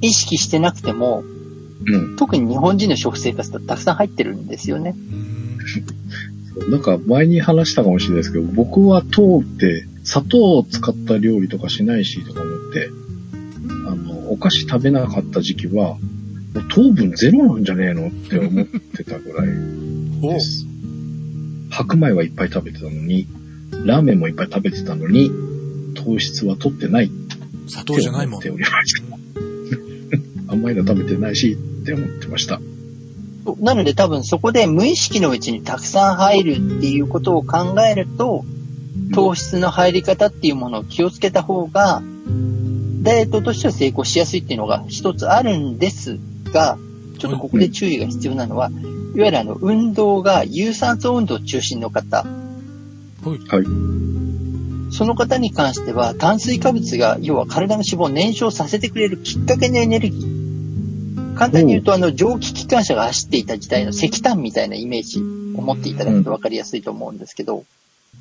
[0.00, 1.24] 意識してなくても、
[1.84, 2.16] うん。
[2.16, 4.94] 特に日本人の食生活だとたくさん入ってるんですよね。
[6.56, 12.90] うんなんか前に話したかもしれないですけど、僕は糖って砂糖を使った料理とかしないしとか思って、
[13.88, 15.98] あの、お菓子食べなかった時期は、も
[16.60, 19.48] う糖分ゼロなんじゃねえのって思ってたぐらい
[20.22, 20.66] おです。
[21.70, 23.26] 白米はいっぱい食べてたのに、
[23.84, 25.30] ラーメンもいっぱい食べてたのに、
[25.94, 27.10] 糖質は取ってない
[27.66, 28.50] 砂糖じゃないもん思って。
[28.50, 29.02] おりました。
[30.52, 32.60] 甘いの食べてないしって思ってました。
[33.58, 38.44] なので多分そこで無意識のうちにたくさん入るっていうことを考えると、
[39.14, 42.02] 糖質の入り方っていうものを気をつけた方が、
[43.02, 46.18] ダイエットとしては成功しやすいっていうのが一つあるんです
[46.52, 46.78] が、
[47.18, 48.70] ちょっとここで注意が必要なのは、
[49.14, 52.24] いわゆるあの、運動が有酸素運動中心の方、
[53.24, 54.92] はい。
[54.92, 61.34] その方に関しては炭水化物が要は体の脂肪を燃焼させてくれるきっかけのエネルギー。
[61.34, 65.22] 簡単に言うとあの蒸気機関車が走っていた時代の石炭みたいなイメージを
[65.62, 67.64] 持っていただくと分かりやすいと思うんですけど、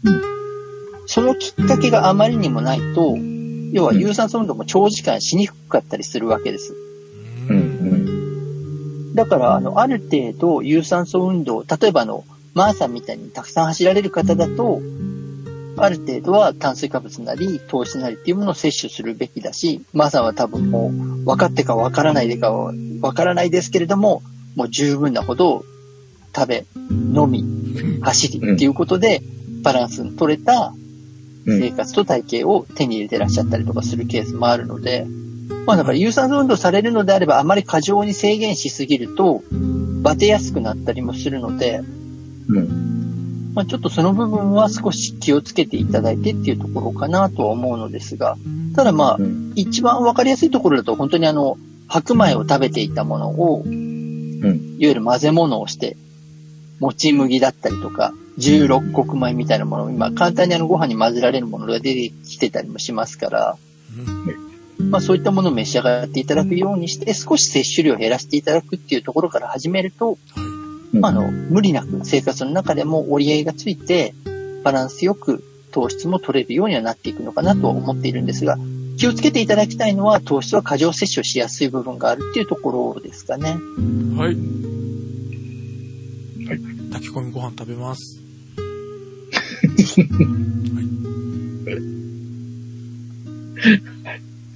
[0.04, 0.22] うん
[1.08, 3.18] そのきっかけがあまりにもないと、
[3.74, 6.74] 要は有酸素運動も長時間しにくかったりするわけです。
[7.50, 9.16] うんうん。
[9.16, 12.24] だから、あの、ある程度有酸素運動、例えばあの、
[12.54, 14.82] マーさんみたいにたくさん走られる方だと、
[15.76, 24.22] ある程度は炭水化物なり、糖質なりっていうものを摂取するべきだし、マーさんは多分もう、分かってか分からないでかは分からないですけれども、
[24.56, 25.64] もう十分なほど
[26.36, 27.44] 食べ、飲み、
[28.02, 29.22] 走りっていうことで、
[29.64, 30.74] バランスの取れた
[31.46, 31.60] うん。
[31.60, 35.06] 生活と体型を手に入れてらっしゃったりとかするケースもあるので、
[35.66, 39.44] まあだから有酸素運動されるのであればあまり過剰に制限しすぎると、
[40.02, 41.82] バテやすくなったりもするので、
[42.48, 43.52] うん。
[43.54, 48.38] まあちょっとその部分は少し気をつけていただいてっていうところかなとは思うのですが、
[48.76, 49.54] ただまあう、ん。
[49.56, 53.64] 一番わかりやすいところだと本当にあの、白米を食べていたものを、
[54.42, 54.56] うん。
[54.80, 55.96] いわゆる混ぜ物をして、
[56.80, 63.58] もち麦だったりとか、16穀米みたいなものを今簡単にあのご飯に混ぜられるものが出てきてたりもしますから、
[64.80, 64.90] うん。
[64.90, 70.18] まあそういったものを召し上がっていただくようにして、少し摂取量を減らしていただくっていうところから始めると、
[70.92, 74.16] まああの、無理なく生活の中でも折り合いがついて、
[74.64, 78.58] バランスよく糖質も取れるようにはなっていくのかなとは思っているんですが、
[79.02, 83.58] 気をつけていただきたいのは糖質は過剰摂取しやすい部分があるっていうところですかね。
[84.16, 84.36] はい。
[86.46, 86.58] はい
[86.92, 88.22] 炊き込みご飯食べます。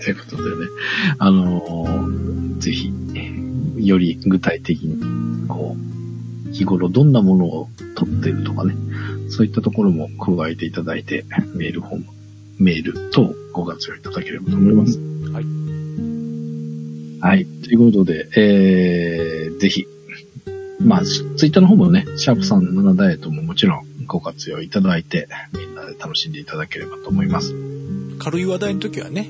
[0.04, 0.72] ということでね、
[1.18, 2.92] あのーぜひ、
[3.78, 8.76] より具体的に、こう、日頃どんなものを取ってるとかね、
[9.30, 11.26] そういったところも加えていただいて、
[11.56, 12.15] メールフォーム、
[12.60, 15.00] メール等ご活用いただければと思います。
[15.32, 15.46] はい。
[17.22, 17.46] はい。
[17.46, 19.88] ということで、えー、ぜひ、
[20.80, 27.54] まあ、ツイッターの方もね、シャープさん7ダイエットももちろんご活用いただいて、みんなで楽しんでいただければと思います。
[28.20, 29.28] 軽い話題の時はね。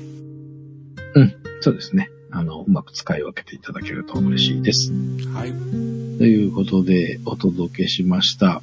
[1.66, 2.10] そうですね。
[2.30, 4.92] あの、うまく使い分けていただけると嬉しいです。
[5.34, 5.50] はい。
[5.50, 8.62] ということで、お届けしました。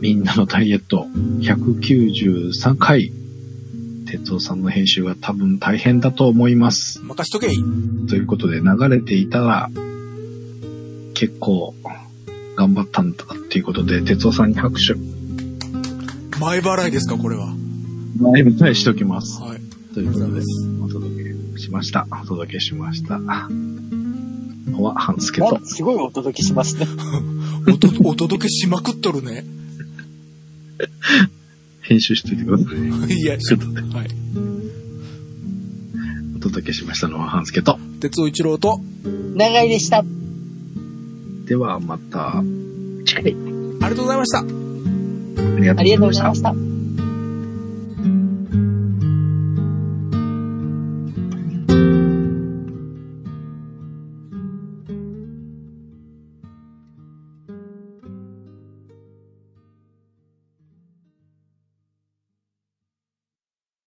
[0.00, 1.06] みんなのダイエット
[1.40, 3.12] 193回。
[4.18, 7.00] 哲夫さんの編集は多分大変だと思います。
[7.02, 7.56] 任しとけい。
[8.08, 9.70] ということで、流れていたら、
[11.14, 11.74] 結構、
[12.56, 14.94] 頑張ったんだっていうことで、哲夫さんに拍手、
[16.38, 17.54] 前払いですか、これは。
[18.18, 19.40] 前舞台しておきます。
[19.40, 19.60] はい。
[19.94, 20.42] ということで、
[20.84, 22.06] お届けしました。
[22.22, 23.18] お届けしました。
[23.18, 25.58] のは、半助と。
[25.64, 26.86] すごいお届けしますね。
[27.66, 29.44] おと、お届けしまくっとるね。
[31.82, 32.64] 編集しておいてくださ
[33.12, 33.14] い。
[33.18, 34.08] いや、ちょっとね、はい。
[36.36, 37.78] お届けしましたのは、半助と。
[38.00, 38.80] 鉄尾一郎と、
[39.34, 40.04] 長いでした。
[41.46, 42.42] では、また、
[43.04, 43.24] 次回。
[43.24, 44.38] ありがとうございました。
[44.38, 44.84] ありがとう
[45.58, 46.34] ございましたありがとうございま。
[46.34, 46.71] した。